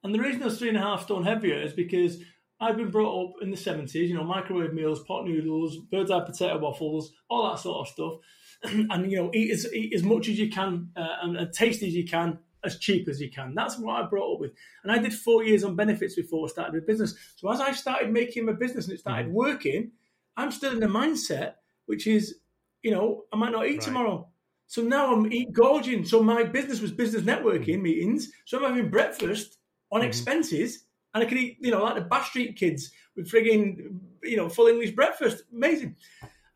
[0.02, 2.18] and the reason I was three and a half stone heavier is because
[2.60, 4.10] I've been brought up in the seventies.
[4.10, 8.14] You know, microwave meals, pot noodles, bird's eye potato waffles, all that sort of stuff,
[8.90, 11.82] and you know, eat as eat as much as you can uh, and, and taste
[11.82, 13.54] as you can as cheap as you can.
[13.54, 14.50] That's what I brought up with.
[14.82, 17.14] And I did four years on benefits before I started a business.
[17.36, 19.36] So as I started making my business and it started mm-hmm.
[19.36, 19.92] working,
[20.36, 21.54] I'm still in the mindset
[21.88, 22.36] which is,
[22.82, 23.80] you know, I might not eat right.
[23.80, 24.28] tomorrow.
[24.66, 26.04] So now I'm eat gorging.
[26.04, 27.82] So my business was business networking mm-hmm.
[27.82, 28.30] meetings.
[28.44, 29.56] So I'm having breakfast
[29.90, 30.08] on mm-hmm.
[30.08, 30.84] expenses,
[31.14, 34.48] and I can eat, you know, like the Bash Street kids with frigging, you know,
[34.48, 35.44] full English breakfast.
[35.52, 35.96] Amazing.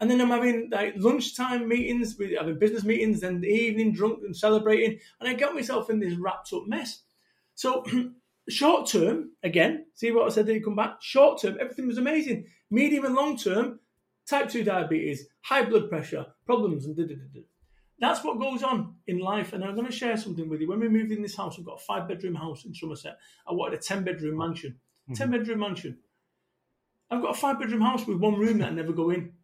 [0.00, 4.20] And then I'm having like lunchtime meetings, with having business meetings, and the evening drunk
[4.24, 7.02] and celebrating, and I got myself in this wrapped up mess.
[7.54, 7.84] So
[8.48, 10.48] short term, again, see what I said?
[10.48, 10.96] He come back?
[11.00, 12.46] Short term, everything was amazing.
[12.70, 13.78] Medium and long term,
[14.26, 17.40] type two diabetes, high blood pressure, problems, and da da da.
[18.02, 19.52] That's what goes on in life.
[19.52, 20.68] And I'm going to share something with you.
[20.68, 23.16] When we moved in this house, we've got a five bedroom house in Somerset.
[23.48, 24.72] I wanted a 10 bedroom mansion.
[25.08, 25.14] Mm-hmm.
[25.14, 25.98] 10 bedroom mansion.
[27.12, 29.34] I've got a five bedroom house with one room that I never go in.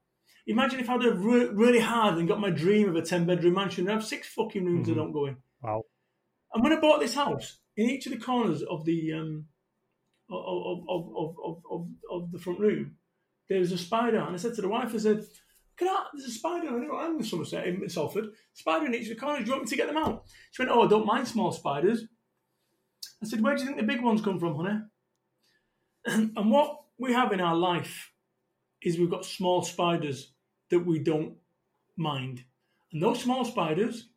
[0.49, 3.55] Imagine if I'd have re- really hard and got my dream of a 10 bedroom
[3.55, 3.89] mansion.
[3.89, 4.99] I have six fucking rooms mm-hmm.
[4.99, 5.37] I don't go in.
[5.63, 5.85] Wow.
[6.53, 9.45] And when I bought this house, in each of the corners of the um,
[10.31, 12.97] of, of, of, of, of, of the front room,
[13.49, 14.19] there was a spider.
[14.19, 15.25] And I said to the wife, I said,
[15.79, 19.21] can I, there's a spider, I'm in Somerset, in Salford, spider in each of the
[19.21, 20.25] corners, do you want me to get them out?
[20.51, 22.05] She went, oh, I don't mind small spiders.
[23.23, 24.81] I said, where do you think the big ones come from, honey?
[26.37, 28.11] and what we have in our life
[28.83, 30.33] is we've got small spiders
[30.71, 31.35] that we don't
[31.97, 32.43] mind.
[32.93, 34.09] And those small spiders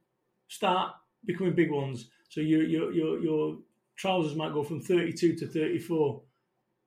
[0.48, 0.94] start
[1.26, 2.10] becoming big ones.
[2.30, 3.58] So your, your, your, your
[3.96, 6.22] trousers might go from 32 to 34,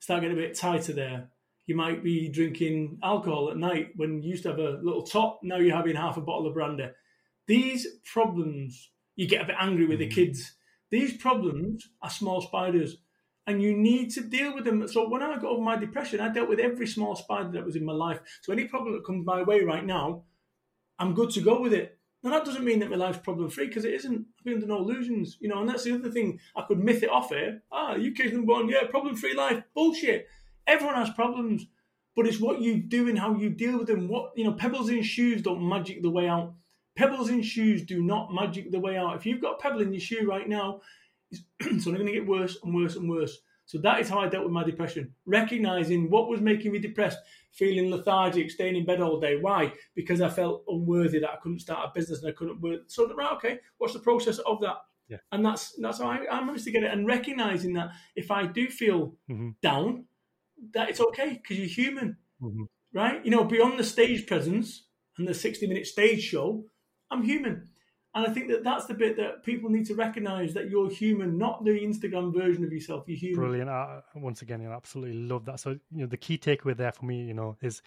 [0.01, 1.29] start getting a bit tighter there
[1.67, 5.41] you might be drinking alcohol at night when you used to have a little top.
[5.43, 6.89] Now you're having half a bottle of brandy.
[7.47, 10.09] These problems, you get a bit angry with mm.
[10.09, 10.57] the kids.
[10.91, 12.97] These problems are small spiders,
[13.47, 14.87] and you need to deal with them.
[14.89, 17.77] So when I got over my depression, I dealt with every small spider that was
[17.77, 18.21] in my life.
[18.43, 20.25] So any problem that comes my way right now,
[20.99, 21.99] I'm good to go with it.
[22.23, 24.27] Now that doesn't mean that my life's problem free because it isn't.
[24.39, 25.61] I've been under no illusions, you know.
[25.61, 26.41] And that's the other thing.
[26.57, 27.63] I could myth it off here.
[27.71, 29.63] Ah, UK's number one, yeah, problem free life.
[29.75, 30.27] Bullshit.
[30.67, 31.67] Everyone has problems,
[32.17, 34.09] but it's what you do and how you deal with them.
[34.09, 36.55] What you know, pebbles in shoes don't magic the way out.
[36.97, 39.17] Pebbles in shoes do not magic the way out.
[39.17, 40.81] If you've got a pebble in your shoe right now,
[41.31, 43.39] it's, it's only going to get worse and worse and worse.
[43.67, 45.15] So that is how I dealt with my depression.
[45.27, 47.19] Recognizing what was making me depressed,
[47.53, 49.37] feeling lethargic, staying in bed all day.
[49.37, 49.73] Why?
[49.95, 52.83] Because I felt unworthy that I couldn't start a business and I couldn't work.
[52.89, 54.77] So right, okay, what's the process of that?
[55.09, 55.19] Yeah.
[55.33, 56.93] And that's that's how I, I managed to get it.
[56.93, 59.51] And recognizing that if I do feel mm-hmm.
[59.63, 60.05] down,
[60.73, 62.65] that it's okay because you're human, mm-hmm.
[62.93, 63.25] right?
[63.25, 64.85] You know, beyond the stage presence
[65.19, 66.65] and the 60 minute stage show,
[67.11, 67.69] I'm human.
[68.15, 71.37] And I think that that's the bit that people need to recognize that you're human,
[71.37, 73.05] not the Instagram version of yourself.
[73.09, 73.41] You're human.
[73.41, 73.71] Brilliant.
[73.71, 75.59] I, once again, I absolutely love that.
[75.59, 77.83] So, you know, the key takeaway there for me, you know, is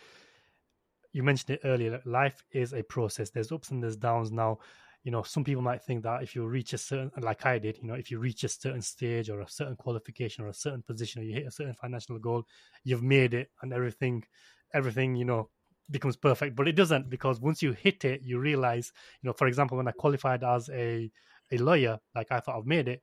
[1.14, 2.02] you mentioned it earlier.
[2.04, 3.30] Life is a process.
[3.30, 4.30] There's ups and there's downs.
[4.30, 4.60] Now,
[5.08, 7.78] you know, some people might think that if you reach a certain, like I did,
[7.78, 10.84] you know, if you reach a certain stage or a certain qualification or a certain
[10.84, 12.44] position or you hit a certain financial goal,
[12.84, 14.26] you've made it and everything,
[14.74, 15.50] everything, you know,
[15.90, 16.58] becomes perfect.
[16.58, 18.92] But it doesn't because once you hit it, you realize,
[19.22, 21.10] you know, for example, when I qualified as a,
[21.54, 23.02] a lawyer, like I thought I've made it,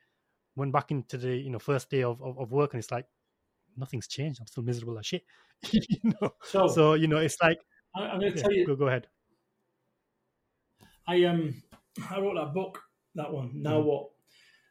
[0.57, 3.07] went back into the, you know, first day of, of, of work and it's like,
[3.79, 4.41] nothing's changed.
[4.43, 5.23] I'm still miserable as shit.
[5.73, 6.35] you know?
[6.43, 7.57] So, so, you know, it's like,
[7.97, 8.67] I, am going to yeah, tell you.
[8.67, 9.07] Go, go ahead.
[11.07, 11.63] I um
[12.11, 12.81] I wrote that book,
[13.15, 13.85] that one, Now mm.
[13.85, 14.11] What?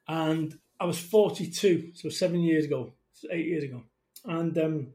[0.07, 2.93] And I was 42, so seven years ago,
[3.32, 3.84] eight years ago.
[4.26, 4.88] And um,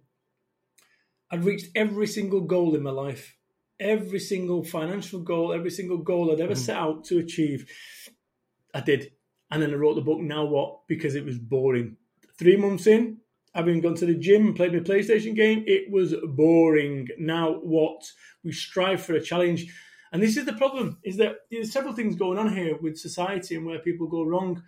[1.30, 3.34] I'd reached every single goal in my life,
[3.80, 6.58] every single financial goal, every single goal I'd ever mm.
[6.58, 7.70] set out to achieve.
[8.74, 9.12] I did.
[9.50, 10.86] And then I wrote the book, Now What?
[10.88, 11.96] Because it was boring.
[12.38, 13.18] Three months in,
[13.54, 17.08] having gone to the gym and played my PlayStation game, it was boring.
[17.18, 18.02] Now what?
[18.44, 19.72] We strive for a challenge.
[20.12, 23.56] And this is the problem: is that there's several things going on here with society
[23.56, 24.62] and where people go wrong.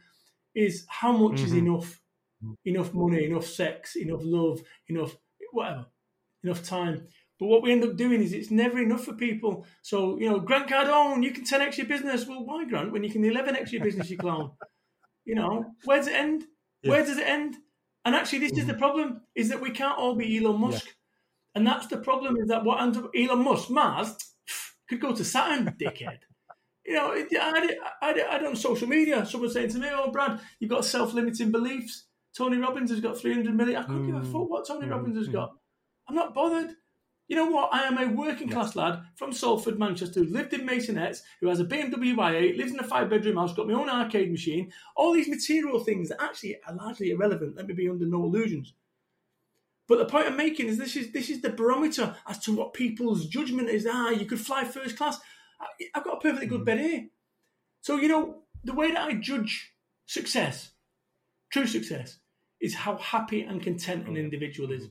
[0.55, 1.47] Is how much mm-hmm.
[1.47, 2.01] is enough?
[2.65, 5.15] Enough money, enough sex, enough love, enough
[5.53, 5.87] whatever,
[6.43, 7.07] enough time.
[7.39, 9.67] But what we end up doing is it's never enough for people.
[9.81, 12.27] So, you know, Grant Cardone, you can 10x your business.
[12.27, 14.53] Well, why, Grant, when you can 11x your business, you clown?
[15.27, 16.45] You know, where does it end?
[16.83, 16.91] Yeah.
[16.91, 17.55] Where does it end?
[18.05, 18.61] And actually, this mm-hmm.
[18.63, 20.87] is the problem, is that we can't all be Elon Musk.
[20.87, 20.93] Yeah.
[21.55, 24.17] And that's the problem, is that what ends up Elon Musk, Mars,
[24.91, 26.19] could go to Saturn, dickhead.
[26.87, 30.41] You know, I, I, I, I on social media, someone saying to me, "Oh, Brad,
[30.59, 32.07] you've got self-limiting beliefs.
[32.37, 33.77] Tony Robbins has got 300 million.
[33.77, 34.07] I couldn't mm.
[34.07, 34.91] give a fuck what Tony mm.
[34.91, 35.33] Robbins has mm.
[35.35, 35.53] got.
[36.09, 36.75] I'm not bothered.
[37.29, 37.73] You know what?
[37.73, 41.61] I am a working class lad from Salford, Manchester, who lived in Maisonettes, who has
[41.61, 44.73] a BMW i8, lives in a five bedroom house, got my own arcade machine.
[44.97, 47.57] All these material things that actually are largely irrelevant.
[47.57, 48.75] Let me be under no illusions.
[49.91, 52.75] But the point I'm making is this is this is the barometer as to what
[52.75, 53.89] people's judgment is.
[53.91, 55.19] Ah, you could fly first class.
[55.93, 56.65] I've got a perfectly good mm.
[56.65, 57.07] bed here.
[57.81, 59.73] So you know the way that I judge
[60.07, 60.71] success,
[61.53, 62.19] true success,
[62.61, 64.91] is how happy and content an individual is.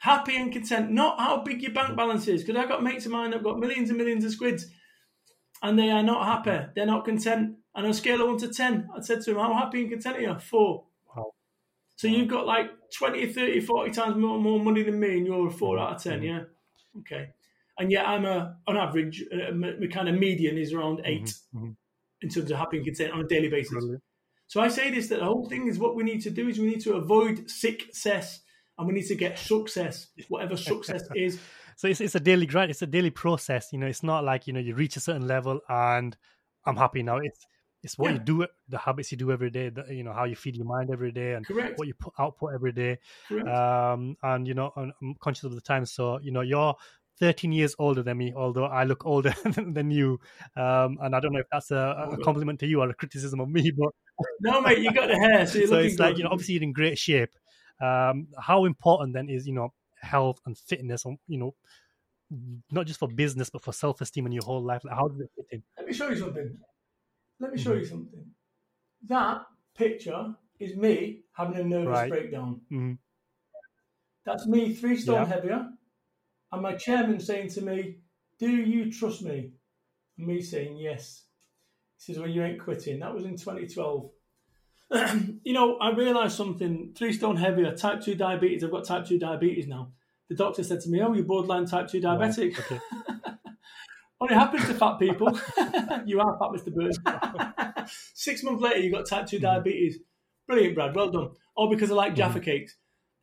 [0.00, 2.44] Happy and content, not how big your bank balance is.
[2.44, 4.66] Because I've got mates of mine that've got millions and millions of squids
[5.62, 6.66] and they are not happy.
[6.74, 7.56] They're not content.
[7.74, 9.90] And on a scale of 1 to 10, I said to them, How happy and
[9.90, 10.38] content are you?
[10.38, 10.84] Four.
[11.96, 15.48] So you've got like 20, 30, 40 times more, more money than me, and you're
[15.48, 16.40] a 4 out of 10, yeah?
[17.00, 17.30] Okay.
[17.78, 21.76] And yet I'm a, on average, uh, my, kind of median is around 8 Mhm.
[22.22, 23.72] in terms of happy and content on a daily basis.
[23.72, 24.02] Brilliant.
[24.46, 26.58] So I say this that the whole thing is what we need to do is
[26.58, 28.42] we need to avoid success
[28.78, 31.40] and we need to get success, whatever success is.
[31.76, 32.70] So it's it's a daily grind.
[32.70, 33.72] It's a daily process.
[33.72, 36.16] You know, it's not like you know you reach a certain level and
[36.64, 37.16] I'm happy now.
[37.18, 37.44] It's
[37.86, 38.24] it's what you Yeah.
[38.24, 39.68] do, the habits you do every day.
[39.70, 41.78] The, you know how you feed your mind every day and Correct.
[41.78, 42.98] what you put output every day.
[43.28, 43.46] Correct.
[43.48, 45.86] Um, and you know, I'm conscious of the time.
[45.86, 46.74] So you know, you're
[47.20, 50.18] 13 years older than me, although I look older than you.
[50.56, 53.40] Um, and I don't know if that's a, a compliment to you or a criticism
[53.40, 53.90] of me, but
[54.40, 56.54] no, mate, you got the hair, so you're so looking it's like you know obviously
[56.54, 57.30] you're in great shape
[57.80, 61.54] um how important then is you know health and fitness and you know
[62.70, 65.30] not just for business but for self-esteem in your whole life like how does it
[65.36, 66.58] fit in Let me show you something.
[67.40, 67.78] Let me show Mm-hmm.
[67.80, 68.34] you something.
[69.08, 72.08] That picture is me having a nervous Right.
[72.10, 72.62] breakdown.
[72.70, 72.98] Mhm.
[74.24, 75.24] That's me three stone Yeah.
[75.26, 75.72] heavier,
[76.52, 78.00] and my chairman saying to me,
[78.38, 79.52] "Do you trust me?"
[80.18, 81.26] And me saying yes.
[81.98, 84.10] He says, "Well, you ain't quitting." That was in 2012.
[85.44, 86.94] you know, I realised something.
[86.94, 88.64] Three stone heavier, type two diabetes.
[88.64, 89.92] I've got type two diabetes now.
[90.28, 92.80] The doctor said to me, "Oh, you're borderline type two Wow, diabetic." okay
[94.20, 95.28] Only happens to fat people.
[96.06, 96.74] you are fat, Mr.
[96.74, 96.98] Burns.
[98.14, 99.98] Six months later, you got type 2 diabetes.
[100.46, 100.94] Brilliant, Brad.
[100.94, 101.30] Well done.
[101.54, 102.76] All because I like Jaffa cakes.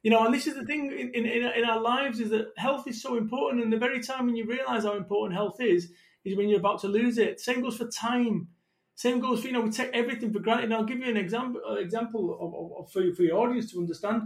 [0.04, 2.88] You know, and this is the thing in, in, in our lives is that health
[2.88, 3.64] is so important.
[3.64, 5.92] And the very time when you realize how important health is,
[6.26, 7.40] is when you're about to lose it.
[7.40, 8.50] Same goes for time.
[8.96, 10.66] Same goes for, you know, we take everything for granted.
[10.66, 13.80] And I'll give you an example, uh, example of, of, for, for your audience to
[13.80, 14.24] understand.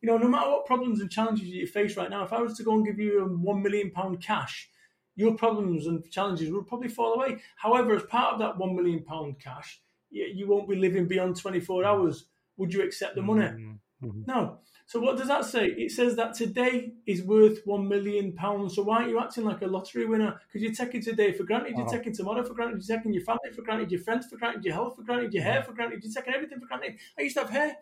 [0.00, 2.56] You know, no matter what problems and challenges you face right now, if I was
[2.56, 4.68] to go and give you um, one million pound cash,
[5.16, 7.38] your problems and challenges will probably fall away.
[7.56, 9.80] However, as part of that one million pound cash,
[10.10, 12.26] you, won't be living beyond 24 hours.
[12.56, 13.46] Would you accept the money?
[13.46, 13.78] Mhm.
[14.02, 14.26] Mhm.
[14.26, 14.58] No.
[14.86, 15.68] So what does that say?
[15.68, 18.74] It says that today is worth one million pounds.
[18.74, 20.40] So why aren't you acting like a lottery winner?
[20.48, 21.92] Because you're taking today for granted, you're Wow.
[21.92, 24.74] taking tomorrow for granted, you're taking your family for granted, your friends for granted, your
[24.74, 26.98] health for granted, your hair for granted, you're taking everything for granted.
[27.16, 27.76] I used to have hair.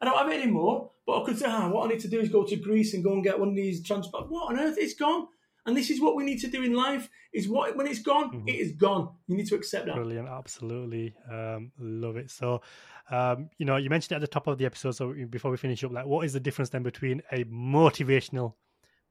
[0.00, 2.20] I don't have it anymore, but I could say, ah, what I need to do
[2.20, 4.30] is go to Greece and go and get one of these transplant.
[4.30, 4.76] What on earth?
[4.78, 5.28] It's gone.
[5.66, 8.44] And this is what we need to do in life: is what when it's gone,
[8.46, 9.14] it is gone.
[9.26, 9.94] You need to accept that.
[9.94, 12.30] Brilliant, absolutely, um, love it.
[12.30, 12.60] So,
[13.10, 14.92] um, you know, you mentioned it at the top of the episode.
[14.92, 18.54] So before we finish up, like, what is the difference then between a motivational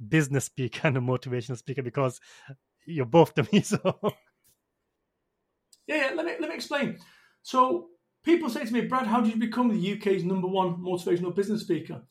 [0.08, 1.82] business speaker and a motivational speaker?
[1.82, 2.20] Because
[2.86, 3.62] you're both to me.
[3.64, 3.97] So,
[5.88, 6.12] Yeah, yeah.
[6.16, 6.99] Let me let me explain.
[7.41, 7.89] So
[8.24, 11.62] people say to me, Brad, how did you become the UK's number one motivational business
[11.62, 12.01] speaker?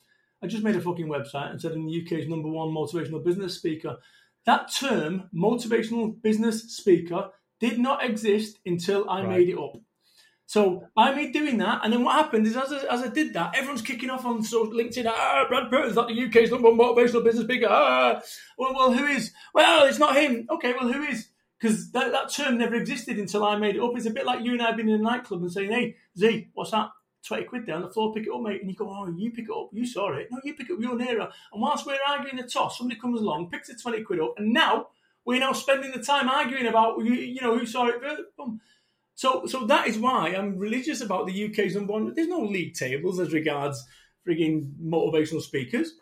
[0.43, 3.55] I just made a fucking website and said I'm the UK's number one motivational business
[3.55, 3.97] speaker.
[4.45, 7.29] That term, motivational business speaker,
[7.59, 9.29] did not exist until I Right.
[9.37, 9.75] made it up.
[10.45, 13.33] So by me doing that, and then what happened is as I, as I did
[13.33, 15.05] that, everyone's kicking off on so LinkedIn.
[15.07, 17.67] Ah, Brad Pitt is that the UK's number one motivational business speaker?
[17.69, 18.21] Ah,
[18.57, 19.31] well, well, who is?
[19.53, 20.45] Well, it's not him.
[20.51, 21.29] Okay, well, who is?
[21.59, 23.91] Because that, that term never existed until I made it up.
[23.95, 26.49] It's a bit like you and I being in a nightclub and saying, "Hey, Z,
[26.53, 26.89] what's that?
[27.25, 29.45] Twenty quid down the floor, pick it up, mate." And you go, "Oh, you pick
[29.45, 29.69] it up.
[29.71, 30.27] You saw it.
[30.31, 30.79] No, you pick it up.
[30.81, 34.19] You're nearer." And whilst we're arguing the toss, somebody comes along, picks the twenty quid
[34.19, 34.87] up, and now
[35.25, 38.01] we're now spending the time arguing about you, know who saw it.
[39.15, 42.13] So, so that is why I'm religious about the UK's number one.
[42.13, 43.85] There's no league tables as regards
[44.27, 45.93] frigging motivational speakers.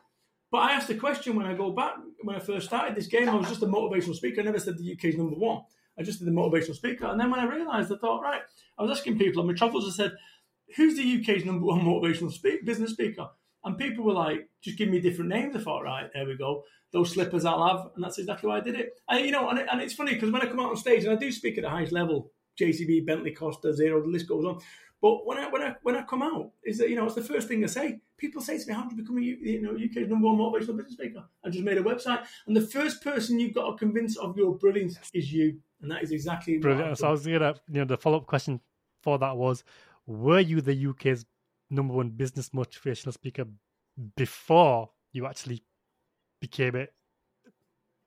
[0.52, 3.30] But I asked the question when I go back when I first started this game.
[3.30, 4.42] I was just a motivational speaker.
[4.42, 5.64] I never said the UK's number one.
[5.98, 7.06] I just did the motivational speaker.
[7.06, 8.42] And then when I realised, I thought, right,
[8.78, 9.88] I was asking people on my travels.
[9.88, 10.14] I said,
[10.76, 13.30] "Who's the UK's number one motivational speak, business speaker?"
[13.64, 16.64] And people were like, "Just give me different names." I thought, right, there we go.
[16.92, 19.00] Those slippers I'll have, and that's exactly why I did it.
[19.08, 21.04] And you know, and, it, and it's funny because when I come out on stage
[21.04, 24.46] and I do speak at the highest level, JCB, Bentley, Costa, Zero, the list goes
[24.46, 24.60] on.
[25.02, 27.24] But when I when I when I come out, is that you know it's the
[27.24, 28.00] first thing I say.
[28.18, 30.78] People say to me, "How did you become a you know UK's number one motivational
[30.78, 34.16] business speaker?" I just made a website, and the first person you've got to convince
[34.18, 36.98] of your brilliance is you, and that is exactly what brilliant.
[37.00, 38.62] So I was gonna, you know, the follow up question
[39.02, 39.64] for that was,
[40.12, 41.26] were you the UK's
[41.70, 43.46] number one business motivational speaker
[44.16, 45.64] before you actually
[46.40, 46.94] became it?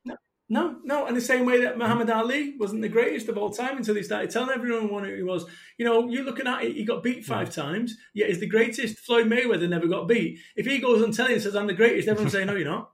[0.05, 0.17] No,
[0.49, 1.07] no, no.
[1.07, 4.03] and the same way that Muhammad Ali wasn't the greatest of all time until he
[4.03, 5.47] started telling everyone what he was.
[5.79, 8.99] You know, you're looking at it, he got beat five times, yet he's the greatest.
[8.99, 10.39] Floyd Mayweather never got beat.
[10.57, 12.91] If he goes on telly and says, I'm the greatest, everyone's saying, No, you're not.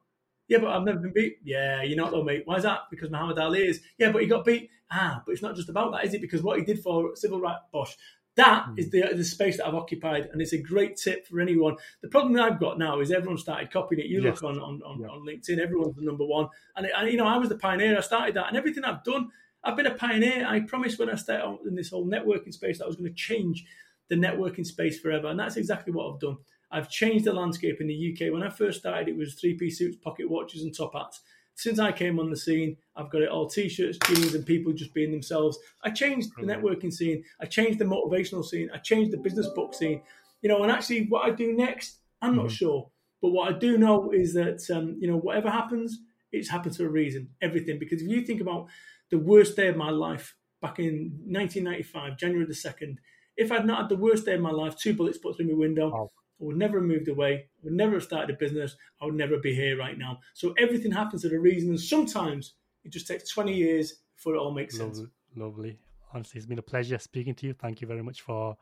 [0.46, 1.38] Yeah, but I've never been beat.
[1.44, 2.42] Yeah, you're not though, mate.
[2.44, 2.80] Why is that?
[2.90, 3.80] Because Muhammad Ali is.
[3.98, 4.70] Yeah, but he got beat.
[4.90, 6.20] Ah, but it's not just about that, is it?
[6.20, 7.96] Because what he did for civil rights, bosh.
[8.40, 8.78] That mm.
[8.78, 11.76] is the, the space that I've occupied, and it's a great tip for anyone.
[12.00, 14.06] The problem that I've got now is everyone started copying it.
[14.06, 14.40] You yes.
[14.40, 15.08] look on on, on, yeah.
[15.08, 17.98] on, LinkedIn, everyone's the number one, and, and you know I was the pioneer.
[17.98, 19.28] I started that, and everything I've done,
[19.62, 20.46] I've been a pioneer.
[20.48, 23.14] I promised when I started in this whole networking space that I was going to
[23.14, 23.66] change
[24.08, 26.38] the networking space forever, and that's exactly what I've done.
[26.70, 28.32] I've changed the landscape in the UK.
[28.32, 31.20] When I first started, it was three piece suits, pocket watches, and top hats
[31.60, 34.94] since I came on the scene, I've got it all t-shirts, jeans, and people just
[34.94, 35.58] being themselves.
[35.84, 37.22] I changed the networking scene.
[37.38, 38.70] I changed the motivational scene.
[38.72, 40.00] I changed the business book scene.
[40.40, 42.54] You know, and actually, what I do next, I'm not mm-hmm.
[42.54, 42.90] sure.
[43.20, 45.98] But what I do know is that um, you know, whatever happens,
[46.32, 47.28] it's happened for a reason.
[47.42, 48.68] Everything, because if you think about
[49.10, 53.00] the worst day of my life back in 1995, January the second,
[53.36, 55.54] if I'd not had the worst day of my life, two bullets put through my
[55.54, 56.10] window, oh.
[56.40, 57.34] I would never have moved away.
[57.34, 58.76] I would never have started a business.
[59.00, 60.20] I would never be here right now.
[60.34, 61.70] So everything happens for a reason.
[61.70, 65.08] And sometimes it just takes 20 years before it all makes lovely, sense.
[65.36, 65.78] Lovely.
[66.14, 67.52] Honestly, it's been a pleasure speaking to you.
[67.52, 68.56] Thank you very much for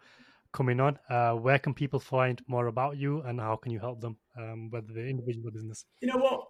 [0.53, 0.99] coming on.
[1.09, 4.70] Uh, where can people find more about you and how can you help them, um,
[4.70, 5.85] whether they're individual or business?
[6.01, 6.49] You know what?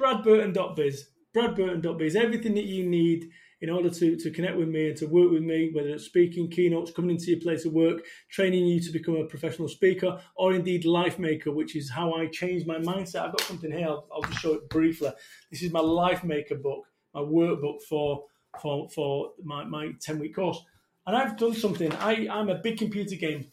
[0.00, 1.10] BradBurton.biz.
[1.36, 2.16] BradBurton.biz.
[2.16, 3.30] Everything that you need
[3.60, 6.50] in order to, to connect with me and to work with me, whether it's speaking,
[6.50, 10.54] keynotes, coming into your place of work, training you to become a professional speaker, or
[10.54, 13.22] indeed Life Maker, which is how I changed my mindset.
[13.22, 15.10] I've got something here, I'll, I'll just show it briefly.
[15.50, 18.24] This is my Life Maker book, my workbook for
[18.58, 20.62] for, for my, my 10 week course.
[21.06, 21.92] And I've done something.
[21.94, 23.46] I, I'm a big computer game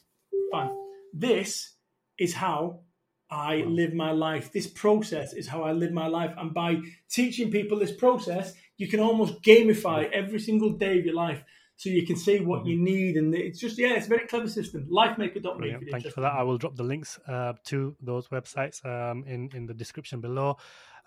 [0.51, 0.75] fan.
[1.13, 1.75] This
[2.19, 2.81] is how
[3.29, 4.51] I live my life.
[4.51, 6.33] This process is how I live my life.
[6.37, 6.77] And by
[7.09, 11.43] teaching people this process, you can almost gamify every single day of your life
[11.75, 12.69] so you can see what mm-hmm.
[12.69, 13.17] you need.
[13.17, 14.87] And it's just, yeah, it's a very clever system.
[14.91, 15.89] Lifemaker.me.
[15.91, 16.33] Thank you for that.
[16.33, 20.57] I will drop the links uh, to those websites um, in, in the description below.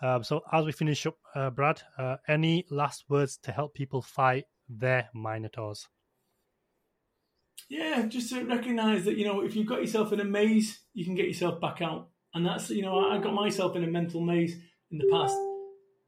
[0.03, 4.01] Um, so as we finish up, uh, Brad, uh, any last words to help people
[4.01, 5.89] fight their minotaurs?
[7.69, 11.05] Yeah, just to recognise that, you know, if you've got yourself in a maze, you
[11.05, 12.09] can get yourself back out.
[12.33, 14.57] And that's, you know, I got myself in a mental maze
[14.91, 15.37] in the past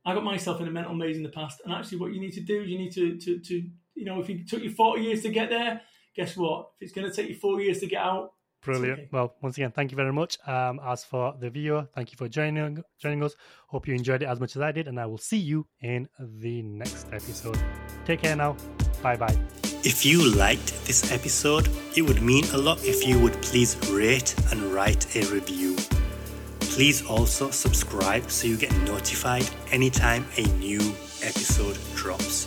[0.04, 1.60] I got myself in a mental maze in the past.
[1.64, 3.54] And actually, what you need to do is you need to, to, to
[3.94, 5.80] you know, if it took you 40 years to get there,
[6.16, 6.70] guess what?
[6.80, 8.32] If it's going to take you four years to get out,
[8.62, 8.98] Brilliant.
[8.98, 9.08] Okay.
[9.10, 10.38] Well, once again, thank you very much.
[10.46, 13.34] Um, as for the viewer, thank you for joining joining us.
[13.66, 16.08] Hope you enjoyed it as much as I did, and I will see you in
[16.18, 17.58] the next episode.
[18.04, 18.56] Take care now.
[19.02, 19.36] Bye bye.
[19.84, 24.32] If you liked this episode, it would mean a lot if you would please rate
[24.52, 25.76] and write a review.
[26.72, 30.80] Please also subscribe so you get notified anytime a new
[31.22, 32.46] episode drops.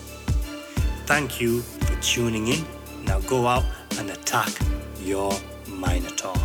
[1.06, 2.66] Thank you for tuning in.
[3.06, 3.66] Now go out
[4.00, 4.50] and attack
[5.00, 5.32] your
[5.68, 6.36] Minotaur.